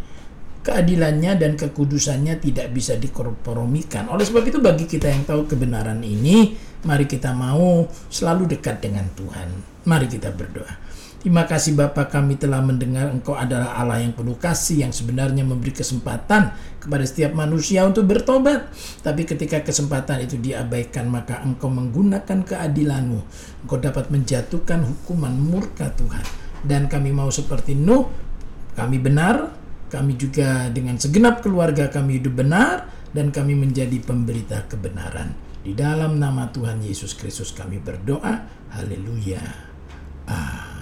Keadilannya 0.63 1.35
dan 1.35 1.59
kekudusannya 1.59 2.39
tidak 2.39 2.71
bisa 2.71 2.95
dikompromikan. 2.95 4.07
Oleh 4.07 4.23
sebab 4.23 4.47
itu 4.47 4.63
bagi 4.63 4.87
kita 4.87 5.11
yang 5.11 5.27
tahu 5.27 5.51
kebenaran 5.51 6.05
ini, 6.07 6.55
Mari 6.81 7.05
kita 7.05 7.37
mau 7.37 7.85
selalu 8.09 8.57
dekat 8.57 8.81
dengan 8.81 9.05
Tuhan. 9.13 9.49
Mari 9.85 10.09
kita 10.09 10.33
berdoa. 10.33 10.90
Terima 11.21 11.45
kasih 11.45 11.77
Bapa 11.77 12.09
kami 12.09 12.41
telah 12.41 12.65
mendengar 12.65 13.13
Engkau 13.13 13.37
adalah 13.37 13.77
Allah 13.77 14.01
yang 14.01 14.17
penuh 14.17 14.41
kasih 14.41 14.89
yang 14.89 14.93
sebenarnya 14.93 15.45
memberi 15.45 15.69
kesempatan 15.69 16.57
kepada 16.81 17.05
setiap 17.05 17.37
manusia 17.37 17.85
untuk 17.85 18.09
bertobat. 18.09 18.73
Tapi 19.05 19.29
ketika 19.29 19.61
kesempatan 19.61 20.25
itu 20.25 20.41
diabaikan 20.41 21.13
maka 21.13 21.45
Engkau 21.45 21.69
menggunakan 21.69 22.41
keadilanmu. 22.41 23.21
Engkau 23.69 23.77
dapat 23.77 24.09
menjatuhkan 24.09 24.81
hukuman 24.81 25.37
murka 25.37 25.93
Tuhan. 25.93 26.25
Dan 26.65 26.89
kami 26.89 27.13
mau 27.13 27.29
seperti 27.29 27.77
Nuh, 27.77 28.09
kami 28.73 28.97
benar, 28.97 29.53
kami 29.93 30.17
juga 30.17 30.73
dengan 30.73 30.97
segenap 30.97 31.45
keluarga 31.45 31.93
kami 31.93 32.17
hidup 32.17 32.41
benar 32.41 32.89
dan 33.13 33.29
kami 33.29 33.53
menjadi 33.53 34.01
pemberita 34.01 34.65
kebenaran. 34.73 35.37
Di 35.61 35.77
dalam 35.77 36.17
nama 36.17 36.49
Tuhan 36.49 36.81
Yesus 36.81 37.13
Kristus 37.13 37.53
kami 37.53 37.77
berdoa. 37.77 38.49
Haleluya. 38.73 39.45
Amin. 40.25 40.80